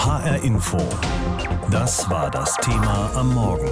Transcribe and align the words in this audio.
HR 0.00 0.42
Info. 0.42 0.78
Das 1.70 2.08
war 2.08 2.30
das 2.30 2.56
Thema 2.56 3.10
am 3.14 3.34
Morgen. 3.34 3.70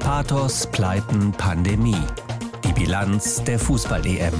Pathos, 0.00 0.66
Pleiten, 0.66 1.30
Pandemie. 1.30 2.02
Die 2.64 2.72
Bilanz 2.72 3.40
der 3.44 3.60
Fußball-EM. 3.60 4.34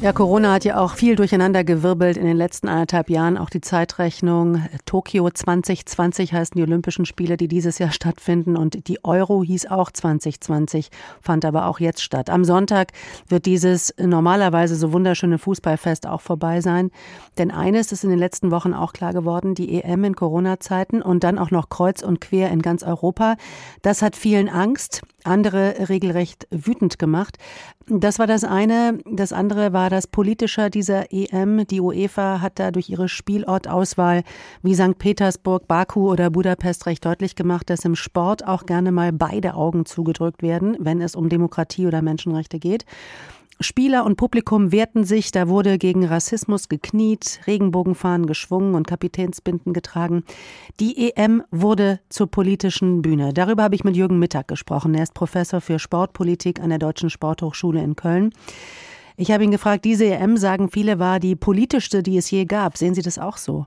Ja, 0.00 0.12
Corona 0.12 0.52
hat 0.52 0.64
ja 0.64 0.78
auch 0.78 0.94
viel 0.94 1.16
durcheinander 1.16 1.64
gewirbelt 1.64 2.16
in 2.16 2.24
den 2.24 2.36
letzten 2.36 2.68
anderthalb 2.68 3.10
Jahren. 3.10 3.36
Auch 3.36 3.50
die 3.50 3.60
Zeitrechnung 3.60 4.62
Tokio 4.84 5.28
2020 5.28 6.32
heißen 6.32 6.56
die 6.56 6.62
Olympischen 6.62 7.04
Spiele, 7.04 7.36
die 7.36 7.48
dieses 7.48 7.80
Jahr 7.80 7.90
stattfinden. 7.90 8.56
Und 8.56 8.86
die 8.86 9.04
Euro 9.04 9.42
hieß 9.42 9.66
auch 9.66 9.90
2020, 9.90 10.90
fand 11.20 11.44
aber 11.44 11.66
auch 11.66 11.80
jetzt 11.80 12.00
statt. 12.00 12.30
Am 12.30 12.44
Sonntag 12.44 12.92
wird 13.26 13.44
dieses 13.44 13.92
normalerweise 13.98 14.76
so 14.76 14.92
wunderschöne 14.92 15.36
Fußballfest 15.36 16.06
auch 16.06 16.20
vorbei 16.20 16.60
sein. 16.60 16.92
Denn 17.36 17.50
eines 17.50 17.90
ist 17.90 18.04
in 18.04 18.10
den 18.10 18.20
letzten 18.20 18.52
Wochen 18.52 18.74
auch 18.74 18.92
klar 18.92 19.12
geworden, 19.12 19.56
die 19.56 19.82
EM 19.82 20.04
in 20.04 20.14
Corona-Zeiten 20.14 21.02
und 21.02 21.24
dann 21.24 21.40
auch 21.40 21.50
noch 21.50 21.70
kreuz 21.70 22.02
und 22.02 22.20
quer 22.20 22.50
in 22.50 22.62
ganz 22.62 22.84
Europa. 22.84 23.34
Das 23.82 24.00
hat 24.00 24.14
vielen 24.14 24.48
Angst, 24.48 25.02
andere 25.24 25.88
regelrecht 25.88 26.46
wütend 26.52 27.00
gemacht. 27.00 27.36
Das 27.90 28.18
war 28.18 28.26
das 28.26 28.44
eine. 28.44 28.98
Das 29.06 29.32
andere 29.32 29.72
war 29.72 29.88
das 29.88 30.06
politische 30.06 30.68
dieser 30.68 31.10
EM. 31.10 31.66
Die 31.66 31.80
UEFA 31.80 32.42
hat 32.42 32.58
da 32.58 32.70
durch 32.70 32.90
ihre 32.90 33.08
Spielortauswahl 33.08 34.24
wie 34.62 34.74
St. 34.74 34.98
Petersburg, 34.98 35.66
Baku 35.66 36.10
oder 36.10 36.28
Budapest 36.28 36.84
recht 36.84 37.04
deutlich 37.06 37.34
gemacht, 37.34 37.70
dass 37.70 37.86
im 37.86 37.96
Sport 37.96 38.46
auch 38.46 38.66
gerne 38.66 38.92
mal 38.92 39.12
beide 39.14 39.54
Augen 39.54 39.86
zugedrückt 39.86 40.42
werden, 40.42 40.76
wenn 40.78 41.00
es 41.00 41.16
um 41.16 41.30
Demokratie 41.30 41.86
oder 41.86 42.02
Menschenrechte 42.02 42.58
geht. 42.58 42.84
Spieler 43.60 44.04
und 44.04 44.16
Publikum 44.16 44.70
wehrten 44.70 45.02
sich, 45.02 45.32
da 45.32 45.48
wurde 45.48 45.78
gegen 45.78 46.04
Rassismus 46.04 46.68
gekniet, 46.68 47.40
Regenbogenfahnen 47.46 48.26
geschwungen 48.26 48.76
und 48.76 48.86
Kapitänsbinden 48.86 49.72
getragen. 49.72 50.22
Die 50.78 51.10
EM 51.10 51.42
wurde 51.50 51.98
zur 52.08 52.30
politischen 52.30 53.02
Bühne. 53.02 53.32
Darüber 53.32 53.64
habe 53.64 53.74
ich 53.74 53.82
mit 53.82 53.96
Jürgen 53.96 54.20
Mittag 54.20 54.46
gesprochen. 54.46 54.94
Er 54.94 55.02
ist 55.02 55.14
Professor 55.14 55.60
für 55.60 55.80
Sportpolitik 55.80 56.60
an 56.60 56.68
der 56.68 56.78
Deutschen 56.78 57.10
Sporthochschule 57.10 57.82
in 57.82 57.96
Köln. 57.96 58.32
Ich 59.16 59.32
habe 59.32 59.42
ihn 59.42 59.50
gefragt, 59.50 59.84
diese 59.84 60.04
EM, 60.06 60.36
sagen 60.36 60.70
viele, 60.70 61.00
war 61.00 61.18
die 61.18 61.34
politischste, 61.34 62.04
die 62.04 62.18
es 62.18 62.30
je 62.30 62.44
gab. 62.44 62.76
Sehen 62.76 62.94
Sie 62.94 63.02
das 63.02 63.18
auch 63.18 63.36
so? 63.36 63.66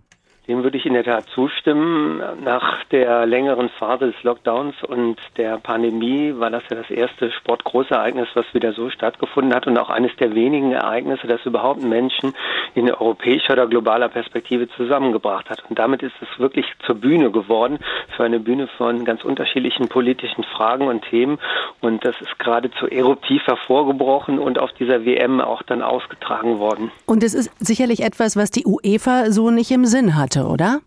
Dem 0.52 0.64
würde 0.64 0.78
ich 0.78 0.86
in 0.86 0.96
der 0.96 1.06
Tat 1.06 1.28
zustimmen. 1.34 2.22
Nach 2.44 2.84
der 2.92 3.26
längeren 3.26 3.70
Phase 3.70 4.08
des 4.08 4.22
Lockdowns 4.24 4.76
und 4.84 5.16
der 5.38 5.58
Pandemie 5.60 6.34
war 6.38 6.50
das 6.50 6.64
ja 6.70 6.76
das 6.76 6.92
erste 6.92 7.32
Sportgroßereignis, 7.32 8.28
was 8.34 8.54
wieder 8.54 8.74
so 8.74 8.90
stattgefunden 8.90 9.56
hat 9.56 9.66
und 9.66 9.78
auch 9.78 9.90
eines 9.90 10.14
der 10.18 10.36
wenigen 10.36 10.74
Ereignisse, 10.74 11.26
das 11.26 11.46
überhaupt 11.46 11.82
Menschen 11.82 12.34
in 12.76 12.92
europäischer 12.92 13.54
oder 13.54 13.68
globaler 13.68 14.10
Perspektive 14.10 14.68
zusammengebracht 14.76 15.50
hat. 15.50 15.64
Und 15.70 15.80
damit 15.80 16.04
ist 16.04 16.16
es 16.20 16.28
wirklich 16.38 16.66
zur 16.86 16.96
Bühne 16.96 17.32
geworden, 17.32 17.80
für 18.18 18.26
eine 18.26 18.42
Bühne 18.42 18.68
von 18.68 19.06
ganz 19.06 19.24
unterschiedlichen 19.24 19.88
politischen 19.88 20.44
Fragen 20.44 20.90
und 20.90 21.04
Themen. 21.04 21.40
Und 21.80 22.04
das 22.04 22.20
ist 22.20 22.38
geradezu 22.40 22.88
eruptiv 22.88 23.42
hervorgebrochen 23.48 24.38
und 24.38 24.60
auf 24.60 24.74
dieser 24.74 25.06
WM 25.06 25.40
auch 25.40 25.64
dann 25.64 25.82
ausgetragen 25.82 26.60
worden. 26.60 26.92
Und 27.06 27.24
es 27.24 27.34
ist 27.34 27.52
sicherlich 27.66 28.04
etwas, 28.04 28.36
was 28.36 28.52
die 28.52 28.66
UEFA 28.66 29.32
so 29.32 29.50
nicht 29.50 29.72
im 29.72 29.86
Sinn 29.86 30.18
hat 30.18 30.41
hatte, 30.42 30.48
oder? 30.48 30.82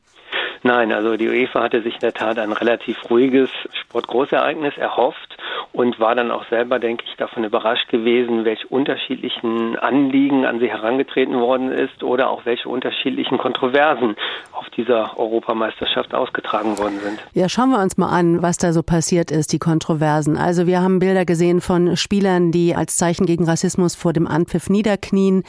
Nein, 0.63 0.93
also 0.93 1.17
die 1.17 1.29
UEFA 1.29 1.65
hatte 1.65 1.83
sich 1.83 1.95
in 1.95 2.01
der 2.01 2.15
Tat 2.15 2.39
ein 2.39 2.53
relativ 2.53 2.99
ruhiges 3.11 3.51
Sportgroßereignis 3.83 4.77
erhofft 4.79 5.37
und 5.75 5.99
war 5.99 6.15
dann 6.15 6.31
auch 6.31 6.49
selber, 6.51 6.79
denke 6.79 7.03
ich, 7.07 7.17
davon 7.17 7.43
überrascht 7.43 7.89
gewesen, 7.89 8.45
welche 8.45 8.67
unterschiedlichen 8.69 9.77
Anliegen 9.77 10.47
an 10.47 10.61
sie 10.61 10.69
herangetreten 10.69 11.35
worden 11.41 11.73
ist 11.73 12.05
oder 12.05 12.31
auch 12.31 12.47
welche 12.47 12.69
unterschiedlichen 12.69 13.39
Kontroversen 13.39 14.15
auf 14.53 14.71
dieser 14.71 15.19
Europameisterschaft 15.19 16.15
ausgetragen 16.15 16.79
worden 16.79 17.01
sind. 17.01 17.19
Ja, 17.33 17.49
schauen 17.49 17.71
wir 17.71 17.81
uns 17.81 17.97
mal 17.97 18.09
an, 18.09 18.41
was 18.41 18.57
da 18.57 18.73
so 18.73 18.85
passiert 18.85 19.33
ist, 19.33 19.53
die 19.53 19.59
Kontroversen. 19.59 20.37
Also 20.37 20.69
wir 20.69 20.81
haben 20.81 21.01
Bilder 21.01 21.25
gesehen 21.25 21.61
von 21.61 21.97
Spielern, 21.97 22.53
die 22.53 22.77
als 22.77 22.97
Zeichen 22.97 23.27
gegen 23.27 23.45
Rassismus 23.45 23.97
vor 23.97 24.13
dem 24.13 24.29
Anpfiff 24.29 24.71
niederknien. 24.71 25.43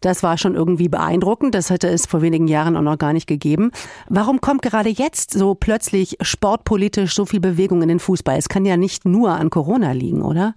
Das 0.00 0.22
war 0.22 0.38
schon 0.38 0.54
irgendwie 0.54 0.88
beeindruckend. 0.88 1.56
Das 1.56 1.70
hätte 1.70 1.88
es 1.88 2.06
vor 2.06 2.22
wenigen 2.22 2.46
Jahren 2.46 2.76
auch 2.76 2.82
noch 2.82 2.98
gar 2.98 3.12
nicht 3.12 3.26
gegeben. 3.26 3.72
Warum 4.08 4.40
kommt 4.40 4.62
gerade 4.62 4.90
jetzt 4.90 5.32
so 5.32 5.56
plötzlich 5.56 6.18
sportpolitisch 6.20 7.16
so 7.16 7.26
viel 7.26 7.40
Bewegung 7.40 7.82
in 7.82 7.88
den 7.88 7.98
Fußball? 7.98 8.38
Es 8.38 8.48
kann 8.48 8.64
ja 8.64 8.76
nicht 8.76 9.04
nur 9.04 9.32
an 9.32 9.50
Corona 9.50 9.71
liegen, 9.94 10.22
oder? 10.22 10.54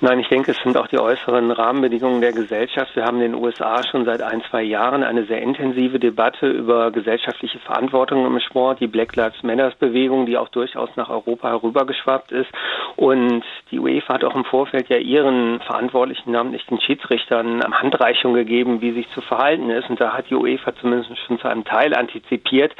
Nein, 0.00 0.20
ich 0.20 0.28
denke, 0.28 0.52
es 0.52 0.58
sind 0.62 0.76
auch 0.76 0.86
die 0.86 1.00
äußeren 1.00 1.50
Rahmenbedingungen 1.50 2.20
der 2.20 2.30
Gesellschaft. 2.30 2.94
Wir 2.94 3.04
haben 3.04 3.20
in 3.20 3.32
den 3.32 3.34
USA 3.34 3.82
schon 3.82 4.04
seit 4.04 4.22
ein, 4.22 4.44
zwei 4.48 4.62
Jahren 4.62 5.02
eine 5.02 5.24
sehr 5.24 5.42
intensive 5.42 5.98
Debatte 5.98 6.46
über 6.46 6.92
gesellschaftliche 6.92 7.58
Verantwortung 7.58 8.24
im 8.24 8.38
Sport, 8.38 8.78
die 8.78 8.86
Black 8.86 9.16
Lives 9.16 9.42
Matters 9.42 9.74
Bewegung, 9.74 10.26
die 10.26 10.38
auch 10.38 10.50
durchaus 10.50 10.88
nach 10.94 11.10
Europa 11.10 11.48
herübergeschwappt 11.48 12.30
ist. 12.30 12.48
Und 12.94 13.42
die 13.72 13.80
UEFA 13.80 14.14
hat 14.14 14.24
auch 14.24 14.36
im 14.36 14.44
Vorfeld 14.44 14.88
ja 14.88 14.98
ihren 14.98 15.58
Verantwortlichen, 15.62 16.30
namentlich 16.30 16.64
den 16.66 16.80
Schiedsrichtern, 16.80 17.64
Handreichung 17.64 18.34
gegeben, 18.34 18.80
wie 18.80 18.92
sich 18.92 19.10
zu 19.10 19.20
verhalten 19.20 19.68
ist. 19.68 19.90
Und 19.90 20.00
da 20.00 20.12
hat 20.12 20.30
die 20.30 20.36
UEFA 20.36 20.76
zumindest 20.76 21.10
schon 21.26 21.40
zu 21.40 21.48
einem 21.48 21.64
Teil 21.64 21.92
antizipiert, 21.92 22.72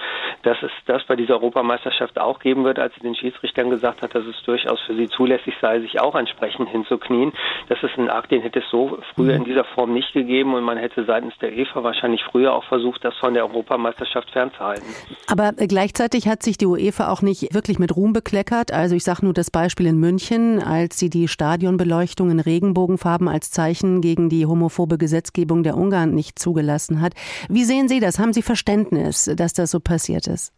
dass 0.45 0.63
es 0.63 0.71
das 0.87 1.03
bei 1.03 1.17
dieser 1.17 1.35
Europameisterschaft 1.35 2.21
auch 2.21 2.39
geben 2.39 2.65
wird, 2.65 2.79
als 2.79 2.95
sie 2.95 3.01
den 3.01 3.17
Schiedsrichtern 3.17 3.71
gesagt 3.71 4.03
hat, 4.03 4.15
dass 4.15 4.25
es 4.25 4.41
durchaus 4.45 4.81
für 4.83 4.95
sie 4.95 5.09
zulässig 5.09 5.55
sei, 5.61 5.81
sich 5.81 6.01
auch 6.01 6.15
entsprechend 6.15 6.69
hinzukriegen 6.69 7.08
Knien. 7.09 7.33
Das 7.69 7.83
ist 7.83 7.99
ein 7.99 8.09
Akt, 8.09 8.31
den 8.31 8.43
hätte 8.43 8.61
es 8.61 8.65
so 8.71 8.99
früher 9.15 9.35
in 9.35 9.45
dieser 9.45 9.65
Form 9.65 9.93
nicht 9.93 10.13
gegeben 10.13 10.55
und 10.55 10.63
man 10.63 10.79
hätte 10.79 11.05
seitens 11.05 11.35
der 11.41 11.57
EFA 11.57 11.83
wahrscheinlich 11.83 12.23
früher 12.31 12.55
auch 12.55 12.65
versucht, 12.65 13.05
das 13.05 13.17
von 13.17 13.35
der 13.35 13.45
Europameisterschaft 13.45 14.31
fernzuhalten. 14.31 14.87
Aber 15.27 15.53
gleichzeitig 15.53 16.29
hat 16.29 16.43
sich 16.43 16.59
die 16.59 16.67
UEFA 16.67 17.11
auch 17.11 17.23
nicht 17.23 17.53
wirklich 17.55 17.79
mit 17.79 17.97
Ruhm 17.97 18.13
bekleckert. 18.13 18.73
Also 18.73 18.95
ich 18.95 19.05
sage 19.05 19.25
nur 19.25 19.35
das 19.35 19.51
Beispiel 19.51 19.87
in 19.87 19.99
München, 19.99 20.63
als 20.63 20.99
sie 20.99 21.11
die 21.11 21.29
Stadionbeleuchtung 21.29 22.31
in 22.31 22.41
Regenbogenfarben 22.41 23.29
als 23.29 23.51
Zeichen 23.51 24.01
gegen 24.01 24.29
die 24.29 24.47
homophobe 24.47 24.99
Gesetzgebung 24.99 25.63
der 25.63 25.77
Ungarn 25.77 26.15
nicht 26.15 26.39
zugelassen 26.39 27.01
hat. 27.01 27.15
Wie 27.49 27.65
sehen 27.65 27.89
Sie 27.89 28.01
das? 28.01 28.19
Haben 28.19 28.33
Sie 28.33 28.43
Verständnis, 28.43 29.31
dass 29.37 29.53
das 29.53 29.71
so 29.71 29.81
passiert 29.81 30.27
ist? 30.27 30.53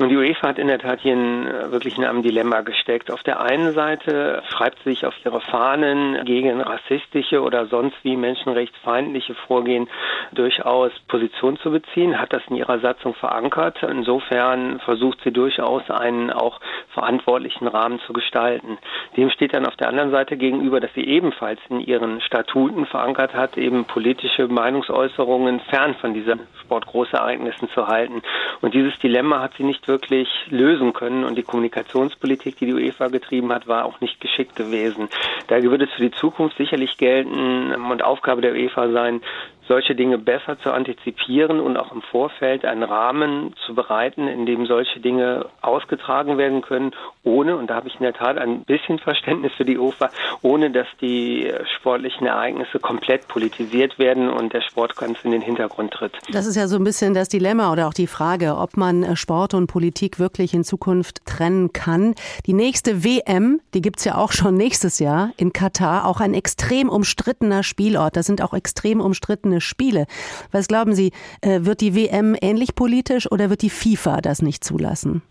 Nun, 0.00 0.10
die 0.10 0.16
UEFA 0.16 0.50
hat 0.50 0.60
in 0.60 0.68
der 0.68 0.78
Tat 0.78 1.00
hier 1.00 1.16
äh, 1.16 1.72
wirklich 1.72 1.98
in 1.98 2.04
einem 2.04 2.22
Dilemma 2.22 2.60
gesteckt. 2.60 3.10
Auf 3.10 3.24
der 3.24 3.40
einen 3.40 3.72
Seite 3.72 4.44
schreibt 4.48 4.78
sie 4.84 4.90
sich 4.90 5.04
auf 5.04 5.14
ihre 5.24 5.40
Fahnen 5.40 6.24
gegen 6.24 6.60
rassistische 6.60 7.42
oder 7.42 7.66
sonst 7.66 7.96
wie 8.04 8.16
menschenrechtsfeindliche 8.16 9.34
Vorgehen 9.34 9.88
durchaus 10.30 10.92
Position 11.08 11.56
zu 11.56 11.72
beziehen, 11.72 12.20
hat 12.20 12.32
das 12.32 12.42
in 12.48 12.54
ihrer 12.54 12.78
Satzung 12.78 13.14
verankert. 13.14 13.82
Insofern 13.82 14.78
versucht 14.78 15.18
sie 15.24 15.32
durchaus 15.32 15.90
einen 15.90 16.30
auch 16.30 16.60
verantwortlichen 16.90 17.66
Rahmen 17.66 17.98
zu 18.06 18.12
gestalten. 18.12 18.78
Dem 19.16 19.30
steht 19.30 19.52
dann 19.52 19.66
auf 19.66 19.74
der 19.74 19.88
anderen 19.88 20.12
Seite 20.12 20.36
gegenüber, 20.36 20.78
dass 20.78 20.94
sie 20.94 21.08
ebenfalls 21.08 21.58
in 21.70 21.80
ihren 21.80 22.20
Statuten 22.20 22.86
verankert 22.86 23.34
hat, 23.34 23.58
eben 23.58 23.84
politische 23.84 24.46
Meinungsäußerungen 24.46 25.58
fern 25.58 25.96
von 25.96 26.14
diesen 26.14 26.46
Sportgroßereignissen 26.62 27.68
zu 27.70 27.88
halten. 27.88 28.22
Und 28.60 28.74
dieses 28.74 28.96
Dilemma 29.00 29.40
hat 29.40 29.54
sie 29.56 29.64
nicht 29.64 29.87
wirklich 29.88 30.28
lösen 30.50 30.92
können. 30.92 31.24
Und 31.24 31.36
die 31.36 31.42
Kommunikationspolitik, 31.42 32.58
die 32.58 32.66
die 32.66 32.74
UEFA 32.74 33.08
getrieben 33.08 33.52
hat, 33.52 33.66
war 33.66 33.84
auch 33.84 34.00
nicht 34.00 34.20
geschickt 34.20 34.54
gewesen. 34.54 35.08
Da 35.48 35.62
würde 35.62 35.86
es 35.86 35.90
für 35.92 36.02
die 36.02 36.10
Zukunft 36.10 36.56
sicherlich 36.58 36.98
gelten 36.98 37.72
und 37.72 38.04
Aufgabe 38.04 38.42
der 38.42 38.52
UEFA 38.52 38.90
sein, 38.90 39.22
solche 39.68 39.94
Dinge 39.94 40.18
besser 40.18 40.58
zu 40.58 40.72
antizipieren 40.72 41.60
und 41.60 41.76
auch 41.76 41.92
im 41.92 42.02
Vorfeld 42.02 42.64
einen 42.64 42.82
Rahmen 42.82 43.54
zu 43.66 43.74
bereiten, 43.74 44.26
in 44.26 44.46
dem 44.46 44.66
solche 44.66 45.00
Dinge 45.00 45.46
ausgetragen 45.60 46.38
werden 46.38 46.62
können, 46.62 46.92
ohne, 47.22 47.56
und 47.56 47.68
da 47.68 47.74
habe 47.74 47.88
ich 47.88 47.94
in 47.94 48.02
der 48.02 48.14
Tat 48.14 48.38
ein 48.38 48.62
bisschen 48.62 48.98
Verständnis 48.98 49.52
für 49.56 49.64
die 49.64 49.78
UFA, 49.78 50.10
ohne 50.42 50.70
dass 50.70 50.86
die 51.00 51.52
sportlichen 51.76 52.26
Ereignisse 52.26 52.78
komplett 52.78 53.28
politisiert 53.28 53.98
werden 53.98 54.30
und 54.30 54.52
der 54.52 54.62
Sport 54.62 54.96
ganz 54.96 55.18
in 55.24 55.32
den 55.32 55.42
Hintergrund 55.42 55.92
tritt. 55.92 56.16
Das 56.32 56.46
ist 56.46 56.56
ja 56.56 56.66
so 56.66 56.76
ein 56.76 56.84
bisschen 56.84 57.12
das 57.12 57.28
Dilemma 57.28 57.70
oder 57.70 57.86
auch 57.86 57.94
die 57.94 58.06
Frage, 58.06 58.56
ob 58.56 58.76
man 58.76 59.16
Sport 59.16 59.54
und 59.54 59.66
Politik 59.66 60.18
wirklich 60.18 60.54
in 60.54 60.64
Zukunft 60.64 61.26
trennen 61.26 61.72
kann. 61.72 62.14
Die 62.46 62.54
nächste 62.54 63.04
WM, 63.04 63.60
die 63.74 63.82
gibt 63.82 63.98
es 63.98 64.06
ja 64.06 64.16
auch 64.16 64.32
schon 64.32 64.54
nächstes 64.54 64.98
Jahr 64.98 65.30
in 65.36 65.52
Katar, 65.52 66.06
auch 66.06 66.20
ein 66.20 66.32
extrem 66.32 66.88
umstrittener 66.88 67.62
Spielort. 67.62 68.16
Das 68.16 68.26
sind 68.26 68.42
auch 68.42 68.54
extrem 68.54 69.00
umstrittene 69.00 69.57
Spiele. 69.60 70.06
Was 70.50 70.68
glauben 70.68 70.94
Sie, 70.94 71.12
äh, 71.40 71.60
wird 71.62 71.80
die 71.80 71.94
WM 71.94 72.36
ähnlich 72.40 72.74
politisch 72.74 73.30
oder 73.30 73.50
wird 73.50 73.62
die 73.62 73.70
FIFA 73.70 74.20
das 74.20 74.42
nicht 74.42 74.64
zulassen? 74.64 75.22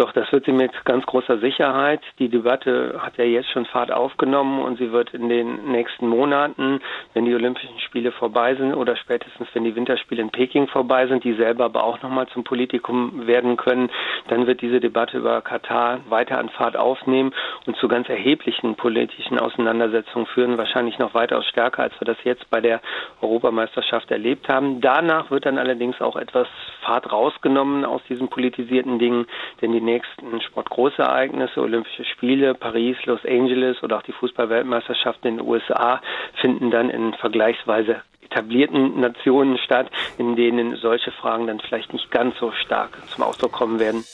Doch, 0.00 0.12
das 0.12 0.30
wird 0.30 0.44
sie 0.44 0.52
mit 0.52 0.70
ganz 0.84 1.04
großer 1.06 1.38
Sicherheit. 1.38 2.00
Die 2.20 2.28
Debatte 2.28 3.00
hat 3.00 3.18
ja 3.18 3.24
jetzt 3.24 3.50
schon 3.50 3.66
Fahrt 3.66 3.90
aufgenommen 3.90 4.62
und 4.62 4.78
sie 4.78 4.92
wird 4.92 5.12
in 5.12 5.28
den 5.28 5.72
nächsten 5.72 6.06
Monaten, 6.06 6.78
wenn 7.14 7.24
die 7.24 7.34
Olympischen 7.34 7.80
Spiele 7.80 8.12
vorbei 8.12 8.54
sind 8.54 8.74
oder 8.74 8.94
spätestens 8.94 9.48
wenn 9.54 9.64
die 9.64 9.74
Winterspiele 9.74 10.22
in 10.22 10.30
Peking 10.30 10.68
vorbei 10.68 11.08
sind, 11.08 11.24
die 11.24 11.32
selber 11.32 11.64
aber 11.64 11.82
auch 11.82 12.00
nochmal 12.00 12.28
zum 12.28 12.44
Politikum 12.44 13.26
werden 13.26 13.56
können, 13.56 13.90
dann 14.28 14.46
wird 14.46 14.60
diese 14.60 14.78
Debatte 14.78 15.18
über 15.18 15.40
Katar 15.40 15.98
weiter 16.08 16.38
an 16.38 16.48
Fahrt 16.50 16.76
aufnehmen 16.76 17.34
und 17.66 17.76
zu 17.78 17.88
ganz 17.88 18.08
erheblichen 18.08 18.76
politischen 18.76 19.40
Auseinandersetzungen 19.40 20.26
führen, 20.26 20.58
wahrscheinlich 20.58 21.00
noch 21.00 21.14
weitaus 21.14 21.44
stärker, 21.46 21.82
als 21.82 22.00
wir 22.00 22.04
das 22.04 22.18
jetzt 22.22 22.48
bei 22.50 22.60
der 22.60 22.80
Europameisterschaft 23.20 24.12
erlebt 24.12 24.48
haben. 24.48 24.80
Danach 24.80 25.32
wird 25.32 25.44
dann 25.44 25.58
allerdings 25.58 26.00
auch 26.00 26.14
etwas 26.14 26.46
Fahrt 26.82 27.10
rausgenommen 27.10 27.84
aus 27.84 28.00
diesen 28.08 28.28
politisierten 28.28 29.00
Dingen, 29.00 29.26
denn 29.60 29.72
die 29.72 29.87
nächsten 29.88 30.40
Sportgroßereignisse, 30.42 31.60
Olympische 31.60 32.04
Spiele, 32.04 32.54
Paris, 32.54 32.96
Los 33.06 33.24
Angeles 33.26 33.82
oder 33.82 33.98
auch 33.98 34.02
die 34.02 34.12
Fußballweltmeisterschaften 34.12 35.28
in 35.28 35.36
den 35.38 35.46
USA 35.46 36.00
finden 36.40 36.70
dann 36.70 36.90
in 36.90 37.14
vergleichsweise 37.14 38.02
etablierten 38.22 39.00
Nationen 39.00 39.56
statt, 39.58 39.90
in 40.18 40.36
denen 40.36 40.76
solche 40.76 41.10
Fragen 41.12 41.46
dann 41.46 41.60
vielleicht 41.60 41.92
nicht 41.92 42.10
ganz 42.10 42.36
so 42.38 42.52
stark 42.52 42.90
zum 43.08 43.24
Ausdruck 43.24 43.52
kommen 43.52 43.80
werden. 43.80 44.04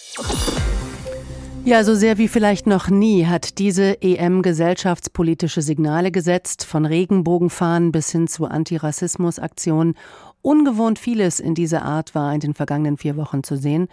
Ja, 1.67 1.83
so 1.83 1.95
sehr 1.95 2.19
wie 2.19 2.29
vielleicht 2.29 2.67
noch 2.67 2.91
nie 2.91 3.25
hat 3.25 3.59
diese 3.59 4.03
EM 4.03 4.43
gesellschaftspolitische 4.43 5.63
Signale 5.63 6.11
gesetzt, 6.13 6.67
von 6.67 6.85
Regenbogenfahnen 6.85 7.91
bis 7.91 8.13
hin 8.13 8.29
zu 8.29 8.45
Antirassismusaktionen. 8.45 9.95
Ungewohnt 10.43 10.99
vieles 10.99 11.41
in 11.41 11.55
dieser 11.55 11.83
Art 11.83 12.15
war 12.15 12.35
in 12.35 12.41
den 12.41 12.53
vergangenen 12.53 12.99
vier 12.99 13.17
Wochen 13.17 13.43
zu 13.43 13.57
sehen. 13.57 13.89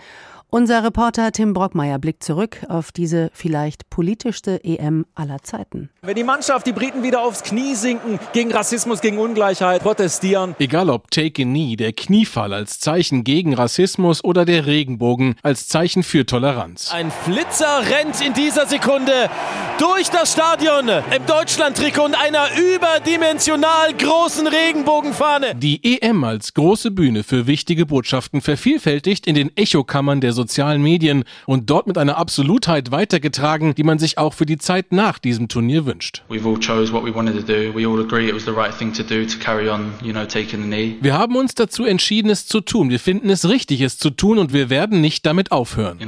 Unser 0.54 0.84
Reporter 0.84 1.32
Tim 1.32 1.54
Brockmeier 1.54 1.98
blickt 1.98 2.26
zurück 2.26 2.58
auf 2.68 2.92
diese 2.92 3.30
vielleicht 3.32 3.90
politischste 3.90 4.62
EM 4.66 5.06
aller 5.16 5.42
Zeiten. 5.44 5.90
Wenn 6.02 6.16
die 6.16 6.26
Mannschaft, 6.26 6.68
die 6.68 6.74
Briten 6.74 7.04
wieder 7.04 7.22
aufs 7.22 7.44
Knie 7.44 7.74
sinken, 7.74 8.20
gegen 8.34 8.52
Rassismus, 8.52 9.00
gegen 9.00 9.18
Ungleichheit 9.18 9.82
protestieren. 9.82 10.54
Egal 10.60 10.90
ob 10.90 11.10
Take 11.10 11.44
a 11.44 11.46
Knee, 11.46 11.78
der 11.78 11.94
Kniefall 11.94 12.52
als 12.52 12.82
Zeichen 12.82 13.24
gegen 13.24 13.54
Rassismus 13.54 14.26
oder 14.26 14.44
der 14.44 14.66
Regenbogen 14.66 15.36
als 15.42 15.70
Zeichen 15.70 16.04
für 16.04 16.26
Toleranz. 16.26 16.92
Ein 16.92 17.12
Flitzer 17.12 17.84
rennt 17.90 18.20
in 18.20 18.34
dieser 18.34 18.68
Sekunde 18.68 19.30
durch 19.80 20.10
das 20.10 20.34
Stadion 20.34 20.90
im 20.90 21.26
Deutschland-Trikot 21.28 22.04
und 22.04 22.16
einer 22.16 22.48
überdimensional 22.58 23.94
großen 23.94 24.48
Regenbogenfahne. 24.48 25.56
Die 25.56 26.02
EM 26.02 26.26
als 26.26 26.54
große 26.54 26.92
Bühne 26.92 27.24
für 27.24 27.48
wichtige 27.48 27.86
Botschaften 27.86 28.42
vervielfältigt 28.42 29.28
in 29.28 29.36
den 29.36 29.56
Echokammern 29.56 30.20
der 30.20 30.41
sozialen 30.42 30.82
Medien 30.82 31.24
und 31.46 31.70
dort 31.70 31.88
mit 31.88 31.98
einer 31.98 32.18
Absolutheit 32.18 32.92
weitergetragen, 32.92 33.74
die 33.76 33.84
man 33.84 34.00
sich 34.00 34.18
auch 34.18 34.34
für 34.34 34.46
die 34.46 34.58
Zeit 34.58 34.92
nach 34.92 35.20
diesem 35.20 35.48
Turnier 35.48 35.86
wünscht. 35.86 36.24
Wir 36.30 36.44
haben 41.18 41.36
uns 41.36 41.56
dazu 41.56 41.86
entschieden, 41.86 42.32
es 42.32 42.48
zu 42.48 42.62
tun. 42.62 42.90
Wir 42.90 43.00
finden 43.00 43.30
es 43.30 43.48
richtig, 43.48 43.82
es 43.82 43.98
zu 43.98 44.10
tun 44.10 44.40
und 44.40 44.54
wir 44.54 44.70
werden 44.70 45.02
nicht 45.02 45.26
damit 45.26 45.52
aufhören. 45.52 46.00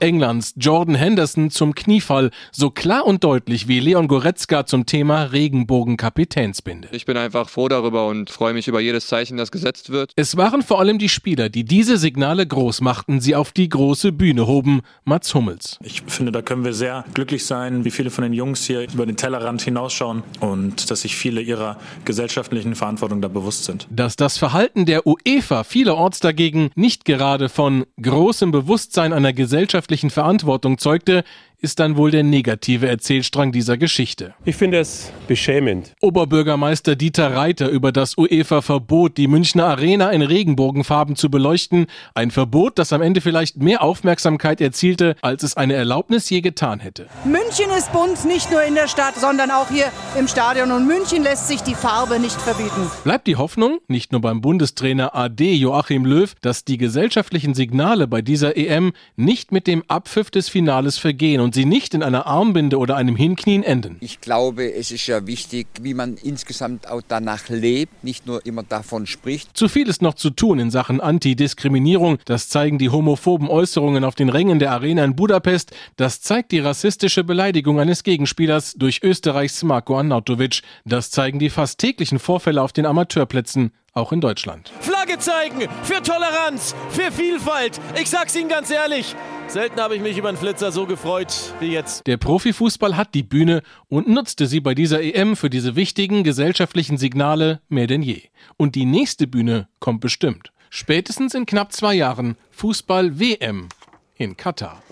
Englands 0.00 0.54
Jordan 0.56 0.94
Henderson 0.94 1.50
zum 1.50 1.74
Kniefall, 1.74 2.30
so 2.52 2.70
klar 2.70 3.06
und 3.06 3.24
deutlich 3.24 3.68
wie 3.68 3.80
Leon 3.80 4.08
Goretzka 4.08 4.66
zum 4.66 4.86
Thema 4.86 5.24
Regenbogen-Kapitänsbinde. 5.24 6.88
Ich 6.92 7.06
bin 7.06 7.16
einfach 7.16 7.48
froh 7.48 7.68
darüber 7.68 8.06
und 8.06 8.30
freue 8.30 8.52
mich 8.52 8.68
über 8.68 8.80
jedes 8.80 9.06
Zeichen, 9.06 9.36
das 9.36 9.50
gesetzt 9.50 9.90
wird. 9.90 10.12
Es 10.16 10.36
waren 10.36 10.62
vor 10.62 10.80
allem 10.80 10.98
die 10.98 11.05
Spieler, 11.08 11.48
die 11.48 11.64
diese 11.64 11.96
Signale 11.96 12.46
groß 12.46 12.80
machten, 12.80 13.20
sie 13.20 13.34
auf 13.34 13.52
die 13.52 13.68
große 13.68 14.12
Bühne 14.12 14.46
hoben. 14.46 14.82
Mats 15.04 15.34
Hummels. 15.34 15.78
Ich 15.82 16.02
finde, 16.06 16.32
da 16.32 16.42
können 16.42 16.64
wir 16.64 16.72
sehr 16.72 17.04
glücklich 17.14 17.46
sein, 17.46 17.84
wie 17.84 17.90
viele 17.90 18.10
von 18.10 18.22
den 18.22 18.32
Jungs 18.32 18.66
hier 18.66 18.82
über 18.92 19.06
den 19.06 19.16
Tellerrand 19.16 19.62
hinausschauen 19.62 20.22
und 20.40 20.90
dass 20.90 21.02
sich 21.02 21.16
viele 21.16 21.40
ihrer 21.40 21.78
gesellschaftlichen 22.04 22.74
Verantwortung 22.74 23.20
da 23.20 23.28
bewusst 23.28 23.64
sind. 23.64 23.86
Dass 23.90 24.16
das 24.16 24.38
Verhalten 24.38 24.86
der 24.86 25.06
UEFA 25.06 25.64
vielerorts 25.64 26.20
dagegen 26.20 26.70
nicht 26.74 27.04
gerade 27.04 27.48
von 27.48 27.86
großem 28.00 28.50
Bewusstsein 28.50 29.12
einer 29.12 29.32
gesellschaftlichen 29.32 30.10
Verantwortung 30.10 30.78
zeugte, 30.78 31.24
ist 31.60 31.80
dann 31.80 31.96
wohl 31.96 32.10
der 32.10 32.22
negative 32.22 32.88
Erzählstrang 32.88 33.52
dieser 33.52 33.76
Geschichte. 33.76 34.34
Ich 34.44 34.56
finde 34.56 34.78
es 34.78 35.10
beschämend. 35.26 35.94
Oberbürgermeister 36.00 36.96
Dieter 36.96 37.34
Reiter 37.34 37.68
über 37.68 37.92
das 37.92 38.16
UEFA-Verbot, 38.16 39.16
die 39.16 39.26
Münchner 39.26 39.66
Arena 39.66 40.10
in 40.10 40.22
Regenbogenfarben 40.22 41.16
zu 41.16 41.30
beleuchten. 41.30 41.86
Ein 42.14 42.30
Verbot, 42.30 42.78
das 42.78 42.92
am 42.92 43.02
Ende 43.02 43.20
vielleicht 43.20 43.56
mehr 43.56 43.82
Aufmerksamkeit 43.82 44.60
erzielte, 44.60 45.16
als 45.22 45.42
es 45.42 45.56
eine 45.56 45.74
Erlaubnis 45.74 46.28
je 46.30 46.40
getan 46.40 46.80
hätte. 46.80 47.06
München 47.24 47.70
ist 47.76 47.92
bunt, 47.92 48.24
nicht 48.24 48.50
nur 48.50 48.62
in 48.62 48.74
der 48.74 48.88
Stadt, 48.88 49.16
sondern 49.16 49.50
auch 49.50 49.68
hier 49.68 49.86
im 50.18 50.28
Stadion. 50.28 50.70
Und 50.72 50.86
München 50.86 51.22
lässt 51.22 51.48
sich 51.48 51.62
die 51.62 51.74
Farbe 51.74 52.20
nicht 52.20 52.40
verbieten. 52.40 52.90
Bleibt 53.02 53.26
die 53.26 53.36
Hoffnung, 53.36 53.78
nicht 53.88 54.12
nur 54.12 54.20
beim 54.20 54.40
Bundestrainer 54.40 55.14
AD 55.14 55.54
Joachim 55.54 56.04
Löw, 56.04 56.34
dass 56.42 56.64
die 56.64 56.78
gesellschaftlichen 56.78 57.54
Signale 57.54 58.06
bei 58.06 58.22
dieser 58.22 58.56
EM 58.56 58.92
nicht 59.16 59.52
mit 59.52 59.66
dem 59.66 59.82
Abpfiff 59.88 60.30
des 60.30 60.48
Finales 60.48 60.98
vergehen 60.98 61.40
und 61.40 61.55
sie 61.56 61.64
nicht 61.64 61.94
in 61.94 62.04
einer 62.04 62.26
Armbinde 62.26 62.78
oder 62.78 62.96
einem 62.96 63.16
Hinknien 63.16 63.64
enden. 63.64 63.96
Ich 64.00 64.20
glaube, 64.20 64.72
es 64.72 64.92
ist 64.92 65.06
ja 65.08 65.26
wichtig, 65.26 65.66
wie 65.80 65.94
man 65.94 66.16
insgesamt 66.22 66.88
auch 66.88 67.02
danach 67.08 67.48
lebt, 67.48 68.04
nicht 68.04 68.26
nur 68.26 68.44
immer 68.46 68.62
davon 68.62 69.06
spricht. 69.06 69.56
Zu 69.56 69.68
viel 69.68 69.88
ist 69.88 70.02
noch 70.02 70.14
zu 70.14 70.30
tun 70.30 70.60
in 70.60 70.70
Sachen 70.70 71.00
Antidiskriminierung. 71.00 72.18
Das 72.26 72.48
zeigen 72.48 72.78
die 72.78 72.90
homophoben 72.90 73.48
Äußerungen 73.48 74.04
auf 74.04 74.14
den 74.14 74.28
Rängen 74.28 74.58
der 74.58 74.70
Arena 74.70 75.02
in 75.02 75.16
Budapest. 75.16 75.74
Das 75.96 76.20
zeigt 76.20 76.52
die 76.52 76.60
rassistische 76.60 77.24
Beleidigung 77.24 77.80
eines 77.80 78.04
Gegenspielers 78.04 78.74
durch 78.74 79.02
Österreichs 79.02 79.64
Marco 79.64 79.96
Arnautovic. 79.96 80.60
Das 80.84 81.10
zeigen 81.10 81.38
die 81.38 81.50
fast 81.50 81.78
täglichen 81.80 82.18
Vorfälle 82.18 82.60
auf 82.62 82.72
den 82.72 82.86
Amateurplätzen 82.86 83.72
auch 83.96 84.12
in 84.12 84.20
Deutschland. 84.20 84.72
Flagge 84.80 85.18
zeigen 85.18 85.68
für 85.82 86.02
Toleranz, 86.02 86.74
für 86.90 87.10
Vielfalt. 87.10 87.80
Ich 88.00 88.10
sag's 88.10 88.36
Ihnen 88.36 88.48
ganz 88.48 88.70
ehrlich, 88.70 89.14
selten 89.48 89.80
habe 89.80 89.96
ich 89.96 90.02
mich 90.02 90.18
über 90.18 90.28
einen 90.28 90.38
Flitzer 90.38 90.72
so 90.72 90.86
gefreut 90.86 91.54
wie 91.60 91.72
jetzt. 91.72 92.06
Der 92.06 92.16
Profifußball 92.16 92.96
hat 92.96 93.14
die 93.14 93.22
Bühne 93.22 93.62
und 93.88 94.08
nutzte 94.08 94.46
sie 94.46 94.60
bei 94.60 94.74
dieser 94.74 95.02
EM 95.02 95.36
für 95.36 95.50
diese 95.50 95.76
wichtigen 95.76 96.24
gesellschaftlichen 96.24 96.98
Signale 96.98 97.60
mehr 97.68 97.86
denn 97.86 98.02
je. 98.02 98.22
Und 98.56 98.74
die 98.74 98.84
nächste 98.84 99.26
Bühne 99.26 99.68
kommt 99.80 100.00
bestimmt. 100.00 100.52
Spätestens 100.70 101.34
in 101.34 101.46
knapp 101.46 101.72
zwei 101.72 101.94
Jahren 101.94 102.36
Fußball 102.50 103.18
WM 103.18 103.68
in 104.16 104.36
Katar. 104.36 104.82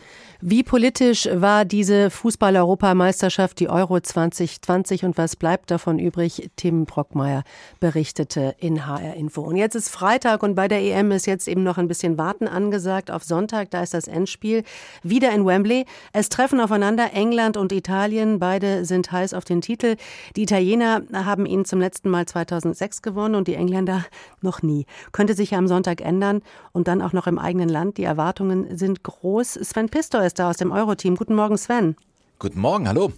Wie 0.47 0.63
politisch 0.63 1.27
war 1.33 1.65
diese 1.65 2.11
Fußball-Europameisterschaft, 2.11 3.59
die 3.61 3.71
Euro 3.71 3.99
2020 3.99 5.07
und 5.07 5.17
was 5.17 5.37
bleibt 5.37 5.71
davon 5.71 5.99
übrig? 5.99 6.51
Tim 6.57 6.85
Brockmeier 6.85 7.45
berichtete 7.81 8.55
in 8.59 8.87
HR 8.87 9.15
Info. 9.15 9.41
Und 9.41 9.57
jetzt 9.57 9.75
ist 9.75 9.89
Freitag 9.89 10.43
und 10.43 10.55
bei 10.55 10.69
der 10.69 10.83
EM 10.83 11.13
ist 11.13 11.25
jetzt 11.25 11.49
eben 11.49 11.63
noch 11.63 11.79
ein 11.79 11.89
bisschen 11.89 12.19
Warten 12.19 12.47
angesagt. 12.47 13.11
Auf 13.11 13.25
Sonntag, 13.25 13.71
da 13.71 13.83
ist 13.83 13.95
das 13.95 14.07
Endspiel 14.07 14.65
wieder 15.03 15.33
in 15.33 15.47
Wembley. 15.47 15.87
Es 16.13 16.29
treffen 16.29 16.61
aufeinander 16.61 17.15
England 17.15 17.57
und 17.57 17.73
Italien. 17.73 18.39
Beide 18.39 18.85
sind 18.85 19.11
heiß 19.11 19.33
auf 19.33 19.47
den 19.47 19.63
Titel. 19.63 19.97
Die 20.37 20.43
Italiener 20.43 21.05
haben 21.15 21.47
ihn 21.47 21.65
zum 21.65 21.81
letzten 21.81 22.11
Mal 22.11 22.27
2006 22.27 23.01
gewonnen 23.01 23.35
und 23.35 23.49
die 23.49 23.55
Engländer 23.55 24.05
noch 24.43 24.61
nie. 24.61 24.85
Könnte 25.13 25.33
sich 25.33 25.53
ja 25.53 25.59
am 25.59 25.69
Sonntag 25.69 26.03
ändern 26.03 26.43
und 26.73 26.87
dann 26.87 27.01
auch 27.01 27.15
noch 27.15 27.27
im 27.27 27.39
eigenen 27.39 27.71
Land. 27.71 27.97
Die 27.97 28.05
Erwartungen 28.05 28.77
sind 28.77 29.03
groß. 29.05 29.55
Sven 29.55 29.89
Pistor 29.89 30.23
ist 30.23 30.34
da 30.35 30.51
aus 30.51 30.57
dem 30.57 30.73
Euroteam. 30.73 31.17
Guten 31.17 31.35
Morgen, 31.35 31.57
Sven. 31.57 31.97
Guten 32.41 32.61
Morgen, 32.61 32.89
hallo. 32.89 33.13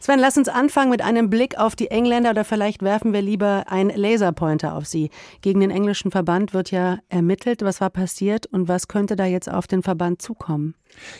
Sven, 0.00 0.18
lass 0.18 0.36
uns 0.36 0.48
anfangen 0.48 0.90
mit 0.90 1.02
einem 1.02 1.30
Blick 1.30 1.58
auf 1.58 1.76
die 1.76 1.92
Engländer 1.92 2.30
oder 2.30 2.44
vielleicht 2.44 2.82
werfen 2.82 3.12
wir 3.12 3.22
lieber 3.22 3.64
einen 3.68 3.96
Laserpointer 3.96 4.74
auf 4.74 4.86
sie. 4.86 5.10
Gegen 5.42 5.60
den 5.60 5.70
englischen 5.70 6.10
Verband 6.10 6.52
wird 6.54 6.70
ja 6.72 6.98
ermittelt, 7.08 7.62
was 7.62 7.80
war 7.80 7.90
passiert 7.90 8.46
und 8.46 8.66
was 8.66 8.88
könnte 8.88 9.14
da 9.14 9.26
jetzt 9.26 9.48
auf 9.48 9.66
den 9.66 9.82
Verband 9.82 10.22
zukommen? 10.22 10.74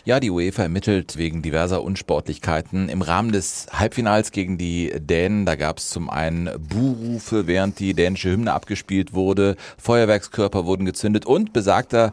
Ja, 0.05 0.19
die 0.19 0.31
UEFA 0.31 0.65
ermittelt 0.65 1.17
wegen 1.17 1.43
diverser 1.43 1.83
Unsportlichkeiten. 1.83 2.89
Im 2.89 3.03
Rahmen 3.03 3.33
des 3.33 3.67
Halbfinals 3.73 4.33
gegen 4.33 4.59
die 4.59 4.93
Dänen, 4.99 5.47
da 5.47 5.55
gab 5.55 5.79
es 5.79 5.91
zum 5.91 6.11
einen 6.11 6.51
Buhrufe, 6.59 7.47
während 7.47 7.79
die 7.79 7.95
dänische 7.95 8.31
Hymne 8.31 8.53
abgespielt 8.53 9.15
wurde, 9.15 9.57
Feuerwerkskörper 9.79 10.67
wurden 10.67 10.85
gezündet 10.85 11.27
und 11.27 11.53
besagter 11.53 12.13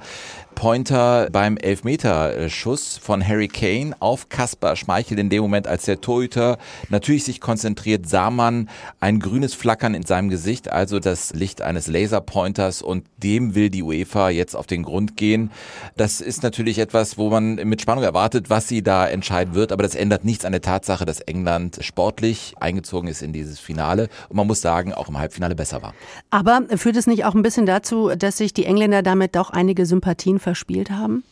Pointer 0.60 1.30
beim 1.32 1.56
Elfmeterschuss 1.56 2.98
von 2.98 3.25
Harry 3.25 3.48
Kane 3.48 3.96
auf 4.01 4.28
Kaspar 4.28 4.75
Schmeichel 4.75 5.18
in 5.18 5.30
dem 5.30 5.42
Moment, 5.42 5.68
als 5.68 5.86
der 5.86 6.01
Torhüter 6.01 6.58
natürlich 6.89 7.24
sich 7.24 7.39
konzentriert, 7.39 8.10
sah 8.10 8.30
man 8.30 8.68
ein 9.00 9.22
grünes 9.22 9.54
Flackern 9.54 9.94
in 9.94 10.04
seinem 10.04 10.28
Gesicht, 10.28 10.70
also 10.70 11.00
das 11.00 11.34
Licht 11.34 11.62
eines 11.62 11.88
Laserpointers 11.88 12.82
und 12.82 13.06
dem 13.24 13.56
will 13.56 13.70
die 13.70 13.84
UEFA 13.84 14.32
jetzt 14.32 14.54
auf 14.54 14.68
den 14.68 14.84
Grund 14.84 15.16
gehen. 15.16 15.50
Das 15.96 16.20
ist 16.20 16.44
natürlich 16.44 16.80
etwas, 16.80 17.18
wo 17.18 17.30
man 17.30 17.56
mit 17.56 17.82
Spannung 17.82 18.04
erwartet, 18.04 18.50
was 18.50 18.68
sie 18.68 18.84
da 18.84 19.08
entscheiden 19.08 19.56
wird, 19.56 19.72
aber 19.72 19.84
das 19.84 19.96
ändert 19.96 20.25
nichts 20.25 20.44
an 20.44 20.51
der 20.51 20.62
Tatsache, 20.62 21.06
dass 21.06 21.22
England 21.22 21.78
sportlich 21.80 22.56
eingezogen 22.60 23.08
ist 23.08 23.22
in 23.22 23.32
dieses 23.32 23.62
Finale 23.62 24.10
und 24.28 24.36
man 24.36 24.46
muss 24.46 24.60
sagen, 24.60 24.94
auch 24.94 25.08
im 25.08 25.18
Halbfinale 25.18 25.56
besser 25.56 25.82
war. 25.82 25.94
Aber 26.32 26.63
führt 26.75 26.98
es 26.98 27.08
nicht 27.08 27.24
auch 27.24 27.34
ein 27.34 27.44
bisschen 27.44 27.66
dazu, 27.66 28.10
dass 28.10 28.36
sich 28.36 28.54
die 28.54 28.66
Engländer 28.66 29.04
damit 29.04 29.38
doch 29.38 29.51
einige 29.51 29.86
Sympathien 29.86 30.38
verspielt 30.50 30.89
haben? 30.89 31.24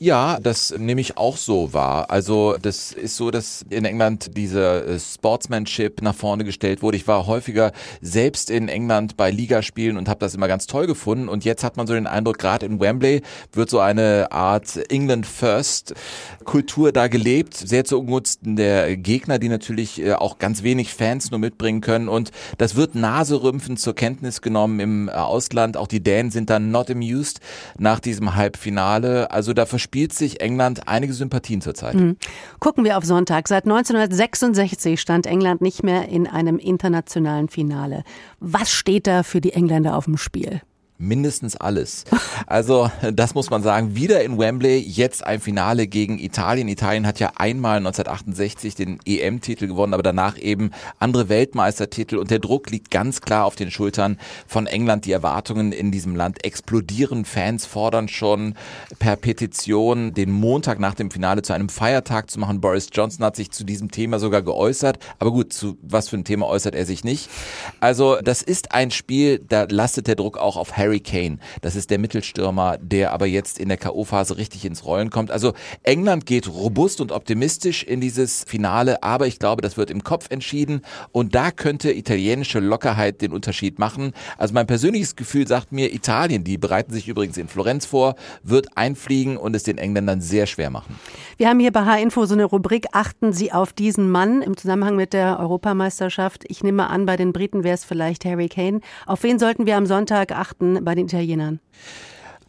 Ja, 0.00 0.38
das 0.40 0.72
nehme 0.78 1.00
ich 1.00 1.16
auch 1.16 1.36
so 1.36 1.72
wahr. 1.72 2.08
Also 2.08 2.56
das 2.62 2.92
ist 2.92 3.16
so, 3.16 3.32
dass 3.32 3.64
in 3.68 3.84
England 3.84 4.36
diese 4.36 4.84
äh, 4.84 4.98
Sportsmanship 5.00 6.02
nach 6.02 6.14
vorne 6.14 6.44
gestellt 6.44 6.82
wurde. 6.82 6.96
Ich 6.96 7.08
war 7.08 7.26
häufiger 7.26 7.72
selbst 8.00 8.48
in 8.48 8.68
England 8.68 9.16
bei 9.16 9.32
Ligaspielen 9.32 9.96
und 9.96 10.08
habe 10.08 10.20
das 10.20 10.36
immer 10.36 10.46
ganz 10.46 10.68
toll 10.68 10.86
gefunden. 10.86 11.28
Und 11.28 11.44
jetzt 11.44 11.64
hat 11.64 11.76
man 11.76 11.88
so 11.88 11.94
den 11.94 12.06
Eindruck, 12.06 12.38
gerade 12.38 12.64
in 12.64 12.78
Wembley 12.78 13.22
wird 13.52 13.70
so 13.70 13.80
eine 13.80 14.30
Art 14.30 14.76
England 14.88 15.26
First 15.26 15.94
Kultur 16.44 16.92
da 16.92 17.08
gelebt, 17.08 17.54
sehr 17.54 17.84
zu 17.84 17.98
Ungunsten 17.98 18.54
der 18.54 18.96
Gegner, 18.96 19.40
die 19.40 19.48
natürlich 19.48 20.00
äh, 20.00 20.12
auch 20.12 20.38
ganz 20.38 20.62
wenig 20.62 20.94
Fans 20.94 21.32
nur 21.32 21.40
mitbringen 21.40 21.80
können. 21.80 22.08
Und 22.08 22.30
das 22.56 22.76
wird 22.76 22.94
naserümpfend 22.94 23.80
zur 23.80 23.96
Kenntnis 23.96 24.42
genommen 24.42 24.78
im 24.78 25.08
äh, 25.08 25.12
Ausland. 25.12 25.76
Auch 25.76 25.88
die 25.88 26.04
Dänen 26.04 26.30
sind 26.30 26.50
dann 26.50 26.70
not 26.70 26.88
amused 26.88 27.40
nach 27.78 27.98
diesem 27.98 28.36
Halbfinale. 28.36 29.32
Also 29.32 29.52
da 29.54 29.66
verspielt 29.88 30.12
sich 30.12 30.42
England 30.42 30.86
einige 30.86 31.14
Sympathien 31.14 31.62
zurzeit. 31.62 31.94
Mhm. 31.94 32.18
Gucken 32.60 32.84
wir 32.84 32.98
auf 32.98 33.04
Sonntag. 33.04 33.48
Seit 33.48 33.64
1966 33.64 35.00
stand 35.00 35.26
England 35.26 35.62
nicht 35.62 35.82
mehr 35.82 36.10
in 36.10 36.26
einem 36.26 36.58
internationalen 36.58 37.48
Finale. 37.48 38.04
Was 38.38 38.70
steht 38.70 39.06
da 39.06 39.22
für 39.22 39.40
die 39.40 39.54
Engländer 39.54 39.96
auf 39.96 40.04
dem 40.04 40.18
Spiel? 40.18 40.60
Mindestens 40.98 41.56
alles. 41.56 42.04
Also 42.46 42.90
das 43.12 43.34
muss 43.34 43.50
man 43.50 43.62
sagen. 43.62 43.94
Wieder 43.94 44.22
in 44.22 44.38
Wembley, 44.38 44.78
jetzt 44.78 45.24
ein 45.24 45.40
Finale 45.40 45.86
gegen 45.86 46.18
Italien. 46.18 46.68
Italien 46.68 47.06
hat 47.06 47.20
ja 47.20 47.32
einmal 47.36 47.78
1968 47.78 48.74
den 48.74 48.98
EM-Titel 49.06 49.68
gewonnen, 49.68 49.94
aber 49.94 50.02
danach 50.02 50.36
eben 50.38 50.72
andere 50.98 51.28
Weltmeistertitel. 51.28 52.16
Und 52.16 52.30
der 52.30 52.40
Druck 52.40 52.70
liegt 52.70 52.90
ganz 52.90 53.20
klar 53.20 53.44
auf 53.44 53.54
den 53.54 53.70
Schultern 53.70 54.18
von 54.46 54.66
England. 54.66 55.04
Die 55.04 55.12
Erwartungen 55.12 55.72
in 55.72 55.92
diesem 55.92 56.16
Land 56.16 56.44
explodieren. 56.44 57.24
Fans 57.24 57.64
fordern 57.64 58.08
schon 58.08 58.54
per 58.98 59.16
Petition, 59.16 60.14
den 60.14 60.30
Montag 60.30 60.80
nach 60.80 60.94
dem 60.94 61.10
Finale 61.10 61.42
zu 61.42 61.52
einem 61.52 61.68
Feiertag 61.68 62.30
zu 62.30 62.40
machen. 62.40 62.60
Boris 62.60 62.88
Johnson 62.92 63.24
hat 63.24 63.36
sich 63.36 63.52
zu 63.52 63.64
diesem 63.64 63.90
Thema 63.90 64.18
sogar 64.18 64.42
geäußert. 64.42 64.98
Aber 65.18 65.30
gut, 65.30 65.52
zu 65.52 65.78
was 65.82 66.08
für 66.08 66.16
ein 66.16 66.24
Thema 66.24 66.46
äußert 66.46 66.74
er 66.74 66.86
sich 66.86 67.04
nicht? 67.04 67.30
Also 67.78 68.18
das 68.20 68.42
ist 68.42 68.72
ein 68.72 68.90
Spiel, 68.90 69.38
da 69.38 69.66
lastet 69.68 70.08
der 70.08 70.16
Druck 70.16 70.38
auch 70.38 70.56
auf 70.56 70.76
Harry 70.76 70.87
Harry 70.88 71.00
Kane. 71.00 71.38
Das 71.60 71.76
ist 71.76 71.90
der 71.90 71.98
Mittelstürmer, 71.98 72.78
der 72.80 73.12
aber 73.12 73.26
jetzt 73.26 73.58
in 73.58 73.68
der 73.68 73.76
K.O.-Phase 73.76 74.38
richtig 74.38 74.64
ins 74.64 74.86
Rollen 74.86 75.10
kommt. 75.10 75.30
Also 75.30 75.52
England 75.82 76.24
geht 76.24 76.48
robust 76.48 77.02
und 77.02 77.12
optimistisch 77.12 77.82
in 77.82 78.00
dieses 78.00 78.44
Finale, 78.44 79.02
aber 79.02 79.26
ich 79.26 79.38
glaube, 79.38 79.60
das 79.60 79.76
wird 79.76 79.90
im 79.90 80.02
Kopf 80.02 80.30
entschieden 80.30 80.80
und 81.12 81.34
da 81.34 81.50
könnte 81.50 81.92
italienische 81.92 82.58
Lockerheit 82.58 83.20
den 83.20 83.32
Unterschied 83.32 83.78
machen. 83.78 84.12
Also 84.38 84.54
mein 84.54 84.66
persönliches 84.66 85.14
Gefühl 85.14 85.46
sagt 85.46 85.72
mir, 85.72 85.92
Italien, 85.92 86.42
die 86.42 86.56
bereiten 86.56 86.92
sich 86.92 87.06
übrigens 87.06 87.36
in 87.36 87.48
Florenz 87.48 87.84
vor, 87.84 88.14
wird 88.42 88.76
einfliegen 88.76 89.36
und 89.36 89.54
es 89.54 89.64
den 89.64 89.76
Engländern 89.76 90.22
sehr 90.22 90.46
schwer 90.46 90.70
machen. 90.70 90.98
Wir 91.36 91.48
haben 91.48 91.60
hier 91.60 91.70
bei 91.70 91.84
H-Info 91.84 92.24
so 92.24 92.34
eine 92.34 92.46
Rubrik, 92.46 92.86
achten 92.92 93.34
Sie 93.34 93.52
auf 93.52 93.74
diesen 93.74 94.10
Mann 94.10 94.40
im 94.40 94.56
Zusammenhang 94.56 94.96
mit 94.96 95.12
der 95.12 95.38
Europameisterschaft. 95.38 96.44
Ich 96.48 96.62
nehme 96.62 96.88
an, 96.88 97.04
bei 97.04 97.16
den 97.18 97.34
Briten 97.34 97.62
wäre 97.62 97.74
es 97.74 97.84
vielleicht 97.84 98.24
Harry 98.24 98.48
Kane. 98.48 98.80
Auf 99.06 99.22
wen 99.22 99.38
sollten 99.38 99.66
wir 99.66 99.76
am 99.76 99.84
Sonntag 99.84 100.32
achten? 100.32 100.77
Bei 100.82 100.94
den 100.94 101.06
Italienern? 101.06 101.60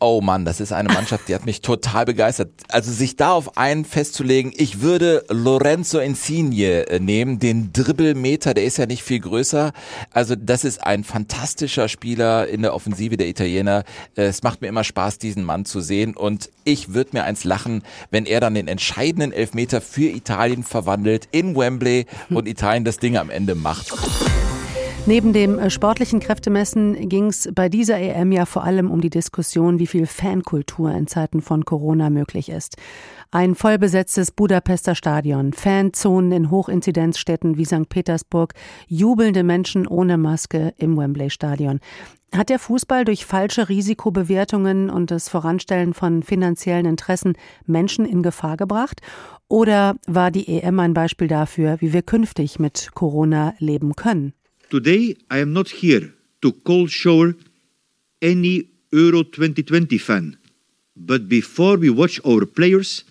Oh 0.02 0.22
Mann, 0.22 0.46
das 0.46 0.62
ist 0.62 0.72
eine 0.72 0.88
Mannschaft, 0.88 1.28
die 1.28 1.36
hat 1.36 1.46
mich 1.46 1.60
total 1.60 2.06
begeistert. 2.06 2.52
Also 2.70 2.90
sich 2.90 3.18
da 3.18 3.34
auf 3.34 3.58
einen 3.58 3.84
festzulegen, 3.84 4.54
ich 4.56 4.80
würde 4.80 5.26
Lorenzo 5.28 6.00
Insigne 6.00 6.88
äh, 6.88 7.02
nehmen, 7.02 7.40
den 7.40 7.74
Dribbelmeter, 7.74 8.54
der 8.54 8.64
ist 8.64 8.78
ja 8.78 8.86
nicht 8.86 9.04
viel 9.04 9.20
größer. 9.20 9.74
Also 10.12 10.36
das 10.38 10.64
ist 10.64 10.82
ein 10.82 11.04
fantastischer 11.04 11.90
Spieler 11.90 12.48
in 12.48 12.62
der 12.62 12.74
Offensive 12.74 13.18
der 13.18 13.28
Italiener. 13.28 13.84
Äh, 14.16 14.28
es 14.28 14.42
macht 14.42 14.62
mir 14.62 14.70
immer 14.70 14.86
Spaß, 14.86 15.18
diesen 15.18 15.44
Mann 15.44 15.66
zu 15.66 15.82
sehen 15.82 16.16
und 16.16 16.50
ich 16.64 16.94
würde 16.94 17.10
mir 17.12 17.26
eins 17.26 17.44
lachen, 17.44 17.84
wenn 18.10 18.26
er 18.26 18.40
dann 18.40 18.54
den 18.54 18.70
entscheidenden 18.70 19.34
Elfmeter 19.34 19.82
für 19.82 20.10
Italien 20.10 20.64
verwandelt 20.64 21.28
in 21.32 21.58
Wembley 21.58 22.06
und 22.30 22.48
Italien 22.48 22.86
das 22.86 23.00
Ding 23.00 23.18
am 23.18 23.30
Ende 23.30 23.54
macht. 23.54 23.92
Neben 25.06 25.34
dem 25.34 25.58
äh, 25.58 25.70
sportlichen 25.70 26.20
Kräftemessen 26.20 27.10
ging 27.10 27.28
es 27.28 27.50
bei 27.54 27.68
dieser 27.68 27.98
EM 27.98 28.32
ja 28.32 28.46
vor 28.46 28.64
allem 28.64 28.92
um 28.92 29.02
die 29.02 29.10
Diskussion, 29.10 29.80
wie 29.80 29.88
viel 29.88 30.06
Fankultur 30.06 30.92
in 30.92 31.08
Zeiten 31.08 31.42
von 31.42 31.66
Corona 31.66 32.10
möglich 32.10 32.50
ist. 32.50 32.78
Ein 33.32 33.56
vollbesetztes 33.56 34.32
Budapester 34.32 34.96
Stadion, 34.96 35.54
Fanzonen 35.54 36.32
in 36.32 36.52
Hochinzidenzstädten 36.52 37.58
wie 37.58 37.66
St. 37.66 37.90
Petersburg, 37.90 38.54
jubelnde 38.88 39.44
Menschen 39.44 39.88
ohne 39.88 40.18
Maske 40.18 40.74
im 40.78 40.98
Wembley 40.98 41.30
Stadion. 41.30 41.80
Hat 42.36 42.50
der 42.50 42.60
Fußball 42.60 43.06
durch 43.06 43.26
falsche 43.26 43.70
Risikobewertungen 43.70 44.92
und 44.92 45.10
das 45.10 45.30
Voranstellen 45.30 45.96
von 45.96 46.22
finanziellen 46.22 46.86
Interessen 46.86 47.34
Menschen 47.66 48.06
in 48.06 48.22
Gefahr 48.22 48.58
gebracht? 48.58 49.02
Oder 49.48 49.96
war 50.06 50.30
die 50.30 50.48
EM 50.48 50.80
ein 50.80 50.94
Beispiel 50.94 51.28
dafür, 51.28 51.78
wie 51.80 51.94
wir 51.94 52.04
künftig 52.04 52.60
mit 52.60 52.92
Corona 52.94 53.56
leben 53.58 53.96
können? 53.96 54.34
Today, 54.70 55.18
I 55.32 55.42
am 55.42 55.52
not 55.52 55.70
here 55.70 56.14
to 56.42 56.52
call 56.52 56.88
sure 56.88 57.34
any 58.22 58.68
Euro 58.94 59.24
2020 59.24 59.98
fan. 59.98 60.38
But 60.96 61.28
before 61.28 61.78
we 61.78 61.90
watch 61.90 62.22
our 62.24 62.46
players, 62.46 63.04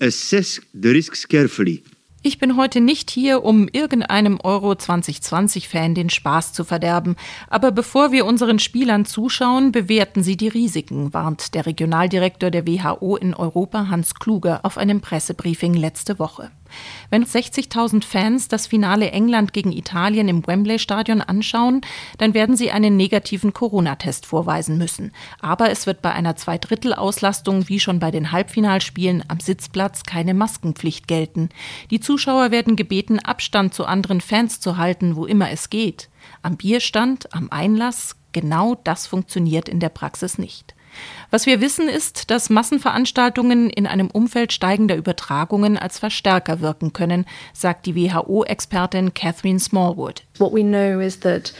assess 0.00 0.60
the 0.72 0.90
risks 0.90 1.26
carefully. 1.26 1.82
Ich 2.22 2.38
bin 2.38 2.56
heute 2.56 2.80
nicht 2.80 3.10
hier, 3.10 3.42
um 3.44 3.66
irgendeinem 3.72 4.38
Euro 4.44 4.72
2020-Fan 4.72 5.94
den 5.94 6.10
Spaß 6.10 6.52
zu 6.52 6.64
verderben. 6.64 7.16
Aber 7.48 7.72
bevor 7.72 8.12
wir 8.12 8.26
unseren 8.26 8.58
Spielern 8.58 9.06
zuschauen, 9.06 9.72
bewerten 9.72 10.22
sie 10.22 10.36
die 10.36 10.48
Risiken, 10.48 11.14
warnt 11.14 11.54
der 11.54 11.64
Regionaldirektor 11.64 12.50
der 12.50 12.66
WHO 12.66 13.16
in 13.16 13.32
Europa 13.32 13.88
Hans 13.88 14.14
Kluge 14.14 14.62
auf 14.64 14.76
einem 14.76 15.00
Pressebriefing 15.00 15.72
letzte 15.72 16.18
Woche. 16.18 16.50
Wenn 17.10 17.24
60.000 17.24 18.04
Fans 18.04 18.48
das 18.48 18.66
Finale 18.66 19.10
England 19.10 19.52
gegen 19.52 19.72
Italien 19.72 20.28
im 20.28 20.46
Wembley-Stadion 20.46 21.20
anschauen, 21.20 21.80
dann 22.18 22.34
werden 22.34 22.56
sie 22.56 22.70
einen 22.70 22.96
negativen 22.96 23.52
Corona-Test 23.52 24.26
vorweisen 24.26 24.78
müssen. 24.78 25.12
Aber 25.40 25.70
es 25.70 25.86
wird 25.86 26.02
bei 26.02 26.12
einer 26.12 26.36
Zweidrittel-Auslastung 26.36 27.68
wie 27.68 27.80
schon 27.80 27.98
bei 27.98 28.10
den 28.10 28.32
Halbfinalspielen 28.32 29.24
am 29.28 29.40
Sitzplatz 29.40 30.02
keine 30.04 30.34
Maskenpflicht 30.34 31.08
gelten. 31.08 31.48
Die 31.90 32.00
Zuschauer 32.00 32.50
werden 32.50 32.76
gebeten, 32.76 33.18
Abstand 33.18 33.74
zu 33.74 33.84
anderen 33.84 34.20
Fans 34.20 34.60
zu 34.60 34.76
halten, 34.76 35.16
wo 35.16 35.26
immer 35.26 35.50
es 35.50 35.70
geht. 35.70 36.08
Am 36.42 36.56
Bierstand, 36.56 37.34
am 37.34 37.50
Einlass, 37.50 38.16
genau 38.32 38.76
das 38.84 39.06
funktioniert 39.06 39.68
in 39.68 39.80
der 39.80 39.88
Praxis 39.88 40.38
nicht. 40.38 40.74
Was 41.30 41.46
wir 41.46 41.60
wissen 41.60 41.88
ist, 41.88 42.30
dass 42.30 42.50
Massenveranstaltungen 42.50 43.70
in 43.70 43.86
einem 43.86 44.10
Umfeld 44.10 44.52
steigender 44.52 44.96
Übertragungen 44.96 45.78
als 45.78 46.00
Verstärker 46.00 46.60
wirken 46.60 46.92
können, 46.92 47.24
sagt 47.52 47.86
die 47.86 47.94
WHO-Expertin 47.94 49.14
Catherine 49.14 49.60
Smallwood. 49.60 50.24
What 50.38 50.52
we 50.52 50.62
know 50.62 50.98
is 50.98 51.20
that 51.20 51.52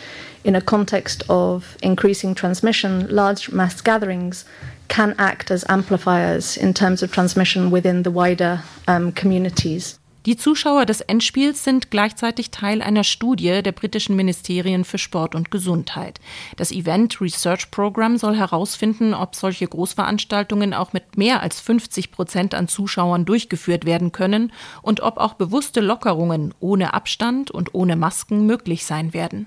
in 0.42 0.56
a 0.56 0.60
context 0.60 1.28
of 1.30 1.76
increasing 1.82 2.34
transmission, 2.34 3.06
large 3.08 3.52
mass 3.52 3.84
gatherings 3.84 4.44
can 4.88 5.14
act 5.18 5.52
as 5.52 5.64
amplifiers 5.68 6.56
in 6.56 6.74
terms 6.74 7.02
of 7.02 7.12
transmission 7.12 7.70
within 7.70 8.02
the 8.02 8.10
wider 8.10 8.64
um, 8.88 9.12
communities. 9.12 9.99
Die 10.26 10.36
Zuschauer 10.36 10.84
des 10.84 11.00
Endspiels 11.00 11.64
sind 11.64 11.90
gleichzeitig 11.90 12.50
Teil 12.50 12.82
einer 12.82 13.04
Studie 13.04 13.62
der 13.62 13.72
britischen 13.72 14.16
Ministerien 14.16 14.84
für 14.84 14.98
Sport 14.98 15.34
und 15.34 15.50
Gesundheit. 15.50 16.20
Das 16.58 16.72
Event 16.72 17.22
Research 17.22 17.70
Program 17.70 18.18
soll 18.18 18.36
herausfinden, 18.36 19.14
ob 19.14 19.34
solche 19.34 19.66
Großveranstaltungen 19.66 20.74
auch 20.74 20.92
mit 20.92 21.16
mehr 21.16 21.40
als 21.40 21.60
50 21.60 22.12
Prozent 22.12 22.54
an 22.54 22.68
Zuschauern 22.68 23.24
durchgeführt 23.24 23.86
werden 23.86 24.12
können 24.12 24.52
und 24.82 25.00
ob 25.00 25.16
auch 25.16 25.34
bewusste 25.34 25.80
Lockerungen 25.80 26.52
ohne 26.60 26.92
Abstand 26.92 27.50
und 27.50 27.74
ohne 27.74 27.96
Masken 27.96 28.44
möglich 28.44 28.84
sein 28.84 29.14
werden. 29.14 29.46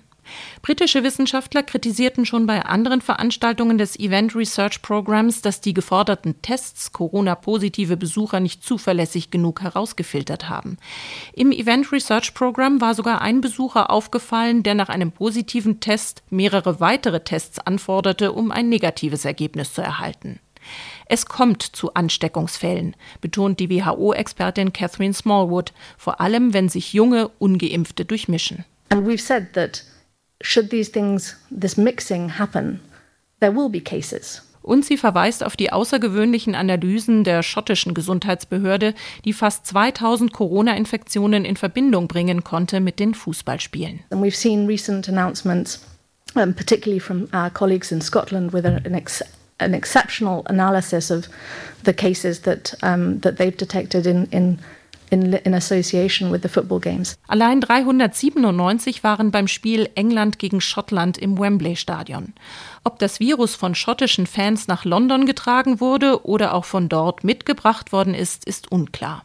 Britische 0.61 1.03
Wissenschaftler 1.03 1.63
kritisierten 1.63 2.25
schon 2.25 2.45
bei 2.45 2.65
anderen 2.65 3.01
Veranstaltungen 3.01 3.77
des 3.77 3.99
Event 3.99 4.35
Research 4.35 4.81
Programs, 4.81 5.41
dass 5.41 5.61
die 5.61 5.73
geforderten 5.73 6.41
Tests 6.41 6.91
Corona-positive 6.91 7.97
Besucher 7.97 8.39
nicht 8.39 8.63
zuverlässig 8.63 9.31
genug 9.31 9.61
herausgefiltert 9.61 10.49
haben. 10.49 10.77
Im 11.33 11.51
Event 11.51 11.91
Research 11.91 12.33
Program 12.33 12.81
war 12.81 12.95
sogar 12.95 13.21
ein 13.21 13.41
Besucher 13.41 13.89
aufgefallen, 13.89 14.63
der 14.63 14.75
nach 14.75 14.89
einem 14.89 15.11
positiven 15.11 15.79
Test 15.79 16.23
mehrere 16.29 16.79
weitere 16.79 17.23
Tests 17.23 17.59
anforderte, 17.59 18.31
um 18.31 18.51
ein 18.51 18.69
negatives 18.69 19.25
Ergebnis 19.25 19.73
zu 19.73 19.81
erhalten. 19.81 20.39
Es 21.07 21.25
kommt 21.25 21.61
zu 21.61 21.93
Ansteckungsfällen, 21.93 22.95
betont 23.21 23.59
die 23.59 23.69
WHO-Expertin 23.69 24.71
Catherine 24.73 25.13
Smallwood, 25.13 25.73
vor 25.97 26.21
allem 26.21 26.53
wenn 26.53 26.69
sich 26.69 26.93
junge 26.93 27.29
Ungeimpfte 27.39 28.05
durchmischen. 28.05 28.65
And 28.89 29.07
we've 29.07 29.21
said 29.21 29.53
that 29.53 29.83
should 30.43 30.69
these 30.69 30.89
things, 30.89 31.35
this 31.49 31.77
mixing 31.77 32.37
happen, 32.37 32.79
there 33.39 33.55
will 33.55 33.69
be 33.69 33.81
cases. 33.81 34.41
Und 34.61 34.85
sie 34.85 34.95
verweist 34.95 35.43
auf 35.43 35.57
die 35.57 35.73
außergewöhnlichen 35.73 36.55
Analysen 36.55 37.25
der 37.25 37.43
schottischen 37.43 37.93
Gesundheitsbehörde, 37.93 38.93
die 39.25 39.33
fast 39.33 39.67
2000 39.67 40.31
Corona-Infektionen 40.31 41.43
in 41.43 41.57
Verbindung 41.57 42.07
bringen 42.07 42.45
konnte 42.45 42.79
mit 42.79 42.99
den 42.99 43.13
Fußballspielen. 43.13 43.99
And 44.09 44.23
we've 44.23 44.37
seen 44.37 44.65
recent 44.65 45.09
announcements, 45.09 45.81
um, 46.35 46.53
particularly 46.53 47.01
from 47.01 47.27
our 47.33 47.49
colleagues 47.49 47.91
in 47.91 48.01
Scotland, 48.01 48.53
with 48.53 48.65
an 48.65 48.81
an 49.59 49.73
exceptional 49.73 50.43
analysis 50.47 51.11
of 51.11 51.29
the 51.83 51.93
cases 51.93 52.41
that 52.41 52.75
um, 52.81 53.19
that 53.21 53.37
they've 53.37 53.57
detected 53.57 54.05
in 54.05 54.27
in 54.31 54.59
in, 55.09 55.33
in 55.33 55.53
association 55.53 56.31
with 56.31 56.41
the 56.43 56.49
football 56.49 56.79
games. 56.79 57.17
Allein 57.27 57.61
397 57.61 59.03
waren 59.03 59.31
beim 59.31 59.47
Spiel 59.47 59.89
England 59.95 60.39
gegen 60.39 60.61
Schottland 60.61 61.17
im 61.17 61.39
Wembley 61.39 61.75
Stadion. 61.75 62.33
Ob 62.83 62.99
das 62.99 63.19
Virus 63.19 63.55
von 63.55 63.75
schottischen 63.75 64.27
Fans 64.27 64.67
nach 64.67 64.85
London 64.85 65.25
getragen 65.25 65.79
wurde 65.79 66.25
oder 66.25 66.53
auch 66.53 66.65
von 66.65 66.89
dort 66.89 67.23
mitgebracht 67.23 67.91
worden 67.91 68.13
ist, 68.13 68.45
ist 68.45 68.71
unklar. 68.71 69.23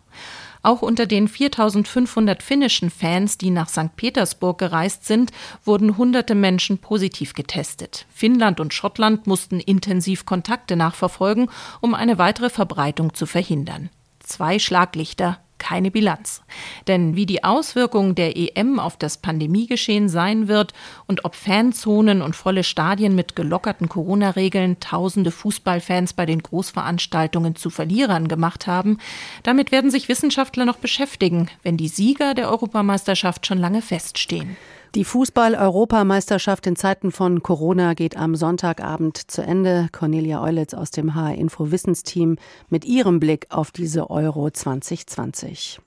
Auch 0.63 0.83
unter 0.83 1.07
den 1.07 1.29
4500 1.29 2.43
finnischen 2.43 2.91
Fans, 2.91 3.39
die 3.39 3.51
nach 3.51 3.69
St. 3.69 3.95
Petersburg 3.97 4.59
gereist 4.59 5.07
sind, 5.07 5.31
wurden 5.65 5.97
hunderte 5.97 6.35
Menschen 6.35 6.79
positiv 6.79 7.35
getestet. 7.35 8.07
Finnland 8.13 8.61
und 8.61 8.75
Schottland 8.75 9.27
mussten 9.27 9.61
intensiv 9.61 10.27
Kontakte 10.27 10.77
nachverfolgen, 10.77 11.49
um 11.81 11.95
eine 11.95 12.19
weitere 12.19 12.51
Verbreitung 12.51 13.15
zu 13.15 13.27
verhindern. 13.27 13.91
Zwei 14.21 14.59
Schlaglichter 14.59 15.39
keine 15.59 15.91
Bilanz. 15.91 16.43
Denn 16.87 17.17
wie 17.17 17.27
die 17.27 17.45
Auswirkungen 17.45 18.15
der 18.15 18.37
EM 18.37 18.79
auf 18.79 18.97
das 18.97 19.19
Pandemiegeschehen 19.19 20.09
sein 20.09 20.49
wird 20.49 20.73
und 21.07 21.25
ob 21.25 21.35
Fanzonen 21.35 22.23
und 22.23 22.37
volle 22.37 22.65
Stadien 22.65 23.15
mit 23.15 23.37
gelockerten 23.37 23.89
Corona-Regeln 23.89 24.81
tausende 24.81 25.31
Fußballfans 25.31 26.13
bei 26.13 26.27
den 26.27 26.43
Großveranstaltungen 26.43 27.57
zu 27.57 27.71
Verlierern 27.71 28.29
gemacht 28.29 28.67
haben, 28.67 28.99
damit 29.43 29.73
werden 29.73 29.91
sich 29.91 30.09
Wissenschaftler 30.09 30.65
noch 30.65 30.79
beschäftigen, 30.79 31.49
wenn 31.63 31.77
die 31.77 31.89
Sieger 31.89 32.35
der 32.35 32.51
Europameisterschaft 32.51 33.47
schon 33.47 33.59
lange 33.59 33.83
feststehen. 33.83 34.57
Die 34.95 35.05
Fußball-Europameisterschaft 35.05 36.67
in 36.67 36.75
Zeiten 36.75 37.13
von 37.13 37.43
Corona 37.43 37.93
geht 37.93 38.17
am 38.17 38.35
Sonntagabend 38.35 39.31
zu 39.31 39.43
Ende. 39.43 39.89
Cornelia 39.93 40.43
Eulitz 40.43 40.73
aus 40.73 40.91
dem 40.91 41.15
HR 41.15 41.35
Info 41.35 41.71
Wissensteam 41.71 42.37
mit 42.71 42.87
ihrem 42.87 43.21
Blick 43.21 43.47
auf 43.51 43.71
diese 43.71 44.09
Euro 44.09 44.51
2020. 44.51 45.81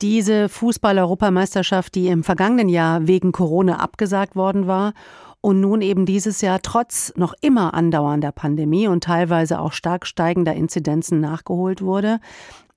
Diese 0.00 0.48
Fußball-Europameisterschaft, 0.48 1.94
die 1.94 2.08
im 2.08 2.24
vergangenen 2.24 2.70
Jahr 2.70 3.06
wegen 3.06 3.32
Corona 3.32 3.78
abgesagt 3.78 4.34
worden 4.36 4.66
war 4.66 4.94
und 5.42 5.60
nun 5.60 5.82
eben 5.82 6.06
dieses 6.06 6.40
Jahr 6.40 6.60
trotz 6.62 7.12
noch 7.16 7.34
immer 7.42 7.74
andauernder 7.74 8.32
Pandemie 8.32 8.88
und 8.88 9.04
teilweise 9.04 9.60
auch 9.60 9.72
stark 9.72 10.06
steigender 10.06 10.54
Inzidenzen 10.54 11.20
nachgeholt 11.20 11.82
wurde. 11.82 12.20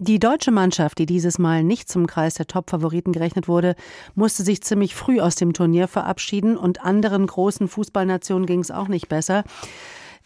Die 0.06 0.20
deutsche 0.20 0.52
Mannschaft, 0.52 0.98
die 0.98 1.06
dieses 1.06 1.40
Mal 1.40 1.64
nicht 1.64 1.88
zum 1.88 2.08
Kreis 2.08 2.34
der 2.34 2.46
Top-Favoriten 2.46 3.14
gerechnet 3.14 3.48
wurde, 3.48 3.74
musste 4.16 4.44
sich 4.44 4.62
ziemlich 4.62 4.96
früh 4.96 5.22
aus 5.22 5.36
dem 5.36 5.54
Turnier 5.54 5.88
verabschieden 5.88 6.58
und 6.58 6.84
anderen 6.84 7.26
großen 7.26 7.70
Fußballnationen 7.70 8.46
ging 8.46 8.60
es 8.60 8.70
auch 8.70 8.90
nicht 8.90 9.08
besser. 9.08 9.46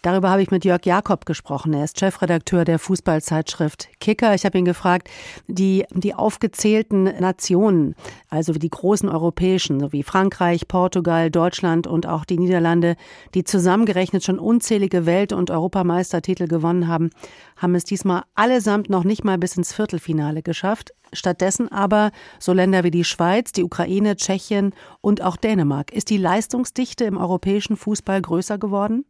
Darüber 0.04 0.30
habe 0.30 0.44
ich 0.44 0.52
mit 0.52 0.64
Jörg 0.64 0.86
Jakob 0.86 1.26
gesprochen. 1.26 1.74
Er 1.74 1.84
ist 1.84 2.00
Chefredakteur 2.00 2.66
der 2.66 2.78
Fußballzeitschrift 2.78 3.90
Kicker. 4.00 4.36
Ich 4.36 4.46
habe 4.46 4.58
ihn 4.58 4.66
gefragt, 4.66 5.10
die, 5.48 5.86
die 5.92 6.14
aufgezählten 6.14 7.04
Nationen, 7.20 7.96
also 8.30 8.54
die 8.54 8.70
großen 8.70 9.10
europäischen, 9.10 9.80
so 9.80 9.92
wie 9.92 10.04
Frankreich, 10.04 10.68
Portugal, 10.68 11.32
Deutschland 11.32 11.88
und 11.88 12.06
auch 12.06 12.26
die 12.26 12.38
Niederlande, 12.38 12.96
die 13.34 13.44
zusammengerechnet 13.44 14.24
schon 14.24 14.38
unzählige 14.38 15.06
Welt- 15.08 15.34
und 15.34 15.50
Europameistertitel 15.50 16.48
gewonnen 16.48 16.88
haben, 16.88 17.10
haben 17.56 17.74
es 17.74 17.84
diesmal 17.84 18.24
allesamt 18.36 18.90
noch 18.90 19.04
nicht 19.04 19.24
mal 19.24 19.40
bis 19.40 19.58
ins 19.58 19.74
Viertelfinale 19.74 20.44
geschafft. 20.44 20.94
Stattdessen 21.12 21.72
aber 21.72 22.12
so 22.40 22.54
Länder 22.54 22.84
wie 22.84 22.92
die 22.92 23.04
Schweiz, 23.04 23.52
die 23.52 23.64
Ukraine, 23.64 24.16
Tschechien 24.16 24.74
und 25.02 25.24
auch 25.24 25.38
Dänemark. 25.38 25.92
Ist 25.92 26.10
die 26.10 26.18
Leistungsdichte 26.18 27.06
im 27.06 27.18
europäischen 27.18 27.78
Fußball 27.78 28.22
größer 28.22 28.58
geworden? 28.58 29.06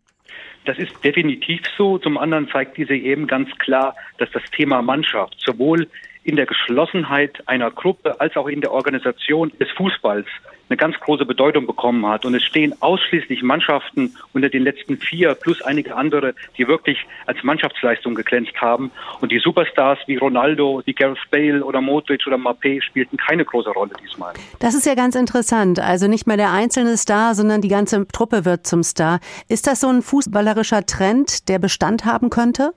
Das 0.66 0.78
ist 0.78 0.92
definitiv 1.04 1.62
so. 1.78 1.98
Zum 1.98 2.18
anderen 2.18 2.50
zeigt 2.50 2.78
diese 2.78 2.94
eben 2.94 3.28
ganz 3.28 3.50
klar, 3.58 3.96
dass 4.18 4.30
das 4.32 4.44
Thema 4.52 4.82
Mannschaft 4.82 5.36
sowohl 5.40 5.88
in 6.24 6.36
der 6.36 6.46
Geschlossenheit 6.46 7.42
einer 7.48 7.72
Gruppe 7.72 8.20
als 8.20 8.36
auch 8.36 8.48
in 8.48 8.60
der 8.62 8.72
Organisation 8.74 9.52
des 9.60 9.72
Fußballs 9.72 10.28
eine 10.70 10.78
ganz 10.78 11.00
große 11.00 11.26
Bedeutung 11.26 11.66
bekommen 11.66 12.06
hat. 12.06 12.26
Und 12.26 12.36
es 12.36 12.44
stehen 12.44 12.74
ausschließlich 12.82 13.44
Mannschaften 13.44 14.16
unter 14.34 14.50
den 14.50 14.64
letzten 14.64 14.98
vier 14.98 15.36
plus 15.36 15.62
einige 15.62 15.96
andere, 15.96 16.34
die 16.58 16.68
wirklich 16.68 17.06
als 17.26 17.44
Mannschaftsleistung 17.44 18.16
geglänzt 18.16 18.60
haben. 18.60 18.92
Und 19.22 19.32
die 19.32 19.40
Superstars 19.40 20.00
wie 20.08 20.18
Ronaldo, 20.18 20.82
wie 20.86 20.94
Gareth 20.94 21.20
Bale 21.32 21.64
oder 21.64 21.82
Modric 21.82 22.26
oder 22.28 22.38
Mappé 22.38 22.82
spielten 22.82 23.18
keine 23.18 23.46
große 23.46 23.70
Rolle 23.70 23.92
diesmal. 24.04 24.34
Das 24.60 24.74
ist 24.74 24.86
ja 24.86 24.96
ganz 24.96 25.16
interessant. 25.16 25.80
Also 25.80 26.08
nicht 26.08 26.28
mehr 26.28 26.38
der 26.38 26.52
einzelne 26.52 26.98
Star, 26.98 27.36
sondern 27.36 27.62
die 27.62 27.68
ganze 27.68 28.08
Truppe 28.08 28.46
wird 28.46 28.68
zum 28.68 28.84
Star. 28.84 29.20
Ist 29.48 29.68
das 29.68 29.80
so 29.80 29.88
ein 29.88 30.02
fußballerischer 30.02 30.86
Trend, 30.86 31.50
der 31.50 31.60
Bestand 31.60 32.06
haben 32.06 32.30
könnte? 32.30 32.74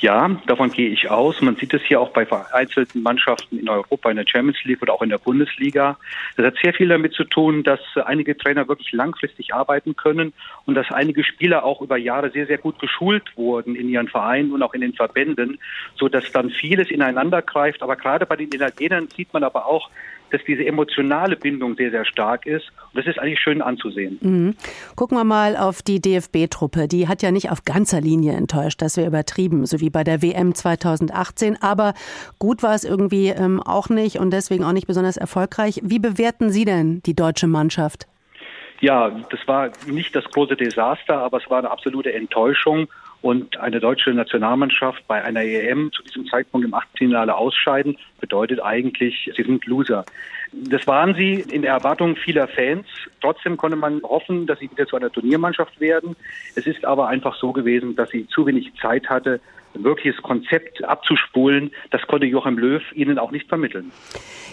Ja, 0.00 0.30
davon 0.46 0.70
gehe 0.70 0.88
ich 0.88 1.10
aus. 1.10 1.42
Man 1.42 1.56
sieht 1.56 1.74
es 1.74 1.82
hier 1.82 2.00
auch 2.00 2.08
bei 2.08 2.24
vereinzelten 2.24 3.02
Mannschaften 3.02 3.58
in 3.58 3.68
Europa, 3.68 4.08
in 4.08 4.16
der 4.16 4.24
Champions 4.26 4.56
League 4.64 4.80
oder 4.80 4.94
auch 4.94 5.02
in 5.02 5.10
der 5.10 5.18
Bundesliga. 5.18 5.98
Das 6.38 6.46
hat 6.46 6.54
sehr 6.62 6.72
viel 6.72 6.88
damit 6.88 7.12
zu 7.12 7.24
tun, 7.24 7.62
dass 7.64 7.80
einige 8.06 8.34
Trainer 8.34 8.66
wirklich 8.66 8.92
langfristig 8.92 9.52
arbeiten 9.52 9.96
können 9.96 10.32
und 10.64 10.74
dass 10.74 10.90
einige 10.90 11.22
Spieler 11.22 11.64
auch 11.64 11.82
über 11.82 11.98
Jahre 11.98 12.30
sehr, 12.30 12.46
sehr 12.46 12.56
gut 12.56 12.78
geschult 12.78 13.36
wurden 13.36 13.76
in 13.76 13.90
ihren 13.90 14.08
Vereinen 14.08 14.52
und 14.52 14.62
auch 14.62 14.72
in 14.72 14.80
den 14.80 14.94
Verbänden, 14.94 15.58
so 15.96 16.08
dass 16.08 16.32
dann 16.32 16.48
vieles 16.48 16.90
ineinander 16.90 17.42
greift. 17.42 17.82
Aber 17.82 17.96
gerade 17.96 18.24
bei 18.24 18.36
den 18.36 18.48
Italienern 18.48 19.08
sieht 19.14 19.34
man 19.34 19.44
aber 19.44 19.66
auch, 19.66 19.90
dass 20.30 20.40
diese 20.46 20.64
emotionale 20.64 21.36
Bindung 21.36 21.76
sehr, 21.76 21.90
sehr 21.90 22.04
stark 22.04 22.46
ist. 22.46 22.70
Und 22.92 22.98
das 22.98 23.06
ist 23.06 23.18
eigentlich 23.18 23.40
schön 23.40 23.62
anzusehen. 23.62 24.18
Mhm. 24.20 24.54
Gucken 24.96 25.16
wir 25.16 25.24
mal 25.24 25.56
auf 25.56 25.82
die 25.82 26.00
DFB-Truppe. 26.00 26.88
Die 26.88 27.08
hat 27.08 27.22
ja 27.22 27.30
nicht 27.30 27.50
auf 27.50 27.64
ganzer 27.64 28.00
Linie 28.00 28.32
enttäuscht, 28.32 28.82
das 28.82 28.96
wäre 28.96 29.08
übertrieben, 29.08 29.66
so 29.66 29.80
wie 29.80 29.90
bei 29.90 30.04
der 30.04 30.22
WM 30.22 30.54
2018. 30.54 31.58
Aber 31.60 31.94
gut 32.38 32.62
war 32.62 32.74
es 32.74 32.84
irgendwie 32.84 33.28
ähm, 33.28 33.62
auch 33.62 33.88
nicht 33.88 34.18
und 34.18 34.30
deswegen 34.32 34.64
auch 34.64 34.72
nicht 34.72 34.86
besonders 34.86 35.16
erfolgreich. 35.16 35.80
Wie 35.82 35.98
bewerten 35.98 36.50
Sie 36.50 36.64
denn 36.64 37.02
die 37.06 37.14
deutsche 37.14 37.46
Mannschaft? 37.46 38.06
Ja, 38.80 39.10
das 39.30 39.40
war 39.46 39.70
nicht 39.86 40.16
das 40.16 40.24
große 40.24 40.56
Desaster, 40.56 41.18
aber 41.18 41.38
es 41.38 41.50
war 41.50 41.58
eine 41.58 41.70
absolute 41.70 42.12
Enttäuschung. 42.12 42.88
Und 43.22 43.58
eine 43.58 43.80
deutsche 43.80 44.14
Nationalmannschaft 44.14 45.06
bei 45.06 45.22
einer 45.22 45.42
EM 45.42 45.92
zu 45.92 46.02
diesem 46.02 46.26
Zeitpunkt 46.26 46.66
im 46.66 46.72
Achtelfinale 46.72 47.34
ausscheiden, 47.34 47.98
bedeutet 48.18 48.62
eigentlich, 48.62 49.30
sie 49.36 49.42
sind 49.42 49.66
Loser. 49.66 50.04
Das 50.52 50.86
waren 50.86 51.14
sie 51.14 51.44
in 51.50 51.62
der 51.62 51.72
Erwartung 51.72 52.16
vieler 52.16 52.48
Fans. 52.48 52.86
Trotzdem 53.20 53.56
konnte 53.56 53.76
man 53.76 54.02
hoffen, 54.02 54.46
dass 54.46 54.58
sie 54.58 54.70
wieder 54.70 54.86
zu 54.86 54.96
einer 54.96 55.12
Turniermannschaft 55.12 55.80
werden. 55.80 56.16
Es 56.56 56.66
ist 56.66 56.84
aber 56.84 57.08
einfach 57.08 57.36
so 57.36 57.52
gewesen, 57.52 57.94
dass 57.94 58.10
sie 58.10 58.26
zu 58.26 58.46
wenig 58.46 58.72
Zeit 58.80 59.08
hatte, 59.08 59.40
wirkliches 59.74 60.20
Konzept 60.22 60.84
abzuspulen. 60.84 61.70
Das 61.90 62.02
konnte 62.06 62.26
Joachim 62.26 62.58
Löw 62.58 62.82
ihnen 62.94 63.18
auch 63.18 63.30
nicht 63.30 63.48
vermitteln. 63.48 63.92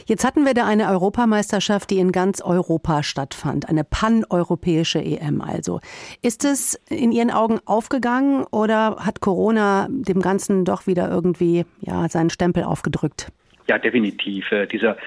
Jetzt 0.05 0.25
hatten 0.25 0.45
wir 0.45 0.53
da 0.53 0.65
eine 0.65 0.89
Europameisterschaft, 0.89 1.89
die 1.89 1.99
in 1.99 2.11
ganz 2.11 2.41
Europa 2.41 3.03
stattfand, 3.03 3.67
eine 3.67 3.83
paneuropäische 3.83 4.99
EM 4.99 5.41
also. 5.41 5.81
Ist 6.21 6.45
es 6.45 6.75
in 6.89 7.11
Ihren 7.11 7.31
Augen 7.31 7.59
aufgegangen 7.65 8.45
oder 8.51 8.97
hat 9.05 9.19
Corona 9.19 9.87
dem 9.89 10.21
Ganzen 10.21 10.63
doch 10.63 10.87
wieder 10.87 11.09
irgendwie 11.09 11.65
ja, 11.81 12.07
seinen 12.07 12.29
Stempel 12.29 12.63
aufgedrückt? 12.63 13.31
Ja, 13.67 13.77
definitiv. 13.77 14.51
Äh, 14.51 14.65
dieser 14.67 14.97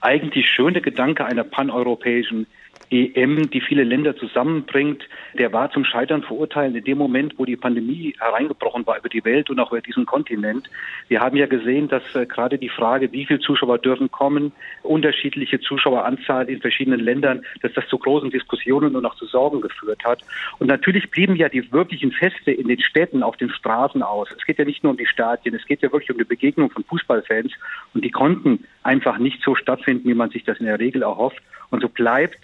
eigentlich 0.00 0.48
schöne 0.48 0.80
Gedanke 0.80 1.24
einer 1.24 1.44
paneuropäischen 1.44 2.46
EM, 2.90 3.50
die 3.50 3.60
viele 3.60 3.84
Länder 3.84 4.16
zusammenbringt, 4.16 5.02
der 5.34 5.52
war 5.52 5.70
zum 5.70 5.84
Scheitern 5.84 6.22
verurteilt 6.22 6.74
in 6.74 6.84
dem 6.84 6.98
Moment, 6.98 7.34
wo 7.36 7.44
die 7.44 7.56
Pandemie 7.56 8.14
hereingebrochen 8.18 8.86
war 8.86 8.98
über 8.98 9.08
die 9.08 9.24
Welt 9.24 9.50
und 9.50 9.58
auch 9.58 9.72
über 9.72 9.80
diesen 9.80 10.06
Kontinent. 10.06 10.68
Wir 11.08 11.20
haben 11.20 11.36
ja 11.36 11.46
gesehen, 11.46 11.88
dass 11.88 12.02
äh, 12.14 12.26
gerade 12.26 12.58
die 12.58 12.68
Frage, 12.68 13.10
wie 13.12 13.26
viele 13.26 13.40
Zuschauer 13.40 13.78
dürfen 13.78 14.10
kommen, 14.10 14.52
unterschiedliche 14.82 15.60
Zuschaueranzahl 15.60 16.48
in 16.48 16.60
verschiedenen 16.60 17.00
Ländern, 17.00 17.42
dass 17.62 17.72
das 17.72 17.86
zu 17.88 17.98
großen 17.98 18.30
Diskussionen 18.30 18.94
und 18.94 19.04
auch 19.04 19.16
zu 19.16 19.26
Sorgen 19.26 19.60
geführt 19.60 20.04
hat. 20.04 20.20
Und 20.58 20.68
natürlich 20.68 21.10
blieben 21.10 21.36
ja 21.36 21.48
die 21.48 21.72
wirklichen 21.72 22.12
Feste 22.12 22.52
in 22.52 22.68
den 22.68 22.80
Städten, 22.80 23.22
auf 23.22 23.36
den 23.36 23.50
Straßen 23.50 24.02
aus. 24.02 24.28
Es 24.36 24.44
geht 24.44 24.58
ja 24.58 24.64
nicht 24.64 24.82
nur 24.82 24.92
um 24.92 24.96
die 24.96 25.06
Stadien, 25.06 25.54
es 25.54 25.66
geht 25.66 25.82
ja 25.82 25.92
wirklich 25.92 26.10
um 26.10 26.18
die 26.18 26.24
Begegnung 26.24 26.70
von 26.70 26.84
Fußballfans 26.84 27.52
und 27.94 28.04
die 28.04 28.10
konnten 28.10 28.64
einfach 28.82 29.18
nicht 29.18 29.42
so 29.42 29.54
stattfinden, 29.54 30.08
wie 30.08 30.14
man 30.14 30.30
sich 30.30 30.44
das 30.44 30.58
in 30.58 30.66
der 30.66 30.78
Regel 30.78 31.02
erhofft. 31.02 31.42
Und 31.70 31.82
so 31.82 31.88
bleibt 31.88 32.38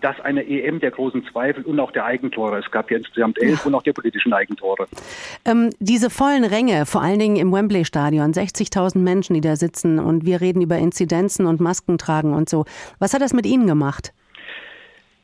das 0.00 0.18
eine 0.20 0.46
EM 0.46 0.80
der 0.80 0.90
großen 0.90 1.24
Zweifel 1.30 1.64
und 1.64 1.78
auch 1.80 1.90
der 1.92 2.04
Eigentore. 2.04 2.58
Es 2.58 2.70
gab 2.70 2.90
ja 2.90 2.98
insgesamt 2.98 3.40
elf 3.40 3.64
und 3.66 3.74
auch 3.74 3.82
der 3.82 3.92
politischen 3.92 4.32
Eigentore. 4.32 4.86
Ähm, 5.44 5.70
diese 5.78 6.10
vollen 6.10 6.44
Ränge, 6.44 6.86
vor 6.86 7.02
allen 7.02 7.18
Dingen 7.18 7.36
im 7.36 7.52
Wembley-Stadion, 7.52 8.32
60.000 8.32 8.98
Menschen, 8.98 9.34
die 9.34 9.40
da 9.40 9.56
sitzen 9.56 9.98
und 9.98 10.24
wir 10.24 10.40
reden 10.40 10.62
über 10.62 10.78
Inzidenzen 10.78 11.46
und 11.46 11.60
Maskentragen 11.60 12.34
und 12.34 12.48
so. 12.48 12.64
Was 12.98 13.14
hat 13.14 13.22
das 13.22 13.32
mit 13.32 13.46
Ihnen 13.46 13.66
gemacht? 13.66 14.12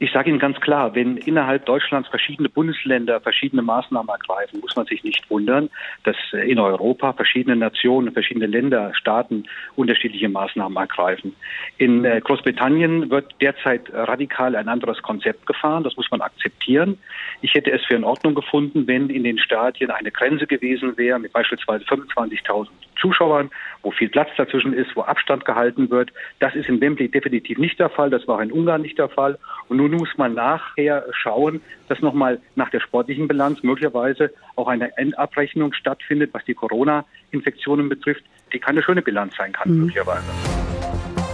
Ich 0.01 0.11
sage 0.11 0.29
Ihnen 0.29 0.41
ganz 0.41 0.61
klar, 0.61 0.95
wenn 0.97 1.17
innerhalb 1.19 1.67
Deutschlands 1.67 2.09
verschiedene 2.09 2.49
Bundesländer 2.49 3.21
verschiedene 3.21 3.63
Maßnahmen 3.63 4.09
ergreifen, 4.09 4.61
muss 4.61 4.75
man 4.75 4.87
sich 4.87 5.05
nicht 5.05 5.31
wundern, 5.31 5.71
dass 6.03 6.17
in 6.33 6.59
Europa 6.59 7.13
verschiedene 7.13 7.55
Nationen, 7.55 8.13
verschiedene 8.13 8.47
Länder, 8.47 8.93
Staaten 8.95 9.45
unterschiedliche 9.77 10.29
Maßnahmen 10.29 10.77
ergreifen. 10.77 11.37
In 11.79 12.05
äh, 12.05 12.21
Großbritannien 12.21 13.09
wird 13.11 13.35
derzeit 13.41 13.83
radikal 13.93 14.57
ein 14.57 14.69
anderes 14.69 15.01
Konzept 15.01 15.47
gefahren. 15.47 15.85
Das 15.85 15.97
muss 15.97 16.11
man 16.11 16.23
akzeptieren. 16.23 16.99
Ich 17.41 17.55
hätte 17.55 17.71
es 17.71 17.85
für 17.85 17.95
in 17.95 18.05
Ordnung 18.05 18.35
gefunden, 18.35 18.89
wenn 18.89 19.11
in 19.11 19.23
den 19.23 19.39
Stadien 19.39 19.93
eine 19.93 20.11
Grenze 20.11 20.49
gewesen 20.49 20.97
wäre 20.97 21.21
mit 21.21 21.33
beispielsweise 21.33 21.85
25.000 21.85 22.67
Zuschauern, 23.01 23.51
wo 23.83 23.91
viel 23.91 24.09
Platz 24.09 24.31
dazwischen 24.37 24.73
ist, 24.73 24.97
wo 24.97 25.03
Abstand 25.03 25.45
gehalten 25.45 25.91
wird. 25.91 26.11
Das 26.39 26.55
ist 26.55 26.69
in 26.69 26.81
Wembley 26.81 27.09
definitiv 27.09 27.59
nicht 27.59 27.79
der 27.79 27.91
Fall. 27.91 28.11
Das 28.11 28.27
war 28.27 28.43
in 28.43 28.51
Ungarn 28.51 28.83
nicht 28.83 28.99
der 28.99 29.09
Fall. 29.09 29.39
Und 29.69 29.77
nun 29.89 30.01
muss 30.01 30.17
man 30.17 30.35
nachher 30.35 31.05
schauen, 31.13 31.61
dass 31.89 32.01
nochmal 32.01 32.41
nach 32.55 32.71
der 32.71 32.81
sportlichen 32.81 33.29
Bilanz 33.29 33.63
möglicherweise 33.63 34.31
auch 34.57 34.69
eine 34.69 34.97
Endabrechnung 34.97 35.73
stattfindet, 35.73 36.31
was 36.33 36.45
die 36.45 36.55
Corona-Infektionen 36.55 37.89
betrifft, 37.89 38.25
die 38.53 38.59
keine 38.59 38.83
schöne 38.83 39.03
Bilanz 39.03 39.35
sein 39.37 39.53
kann, 39.53 39.71
mhm. 39.71 39.81
möglicherweise. 39.81 40.25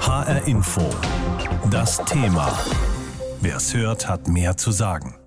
HR 0.01 0.47
Info. 0.47 0.91
Das 1.71 2.05
Thema. 2.05 2.59
Wer 3.41 3.57
es 3.57 3.75
hört, 3.75 4.09
hat 4.09 4.29
mehr 4.29 4.57
zu 4.57 4.71
sagen. 4.71 5.20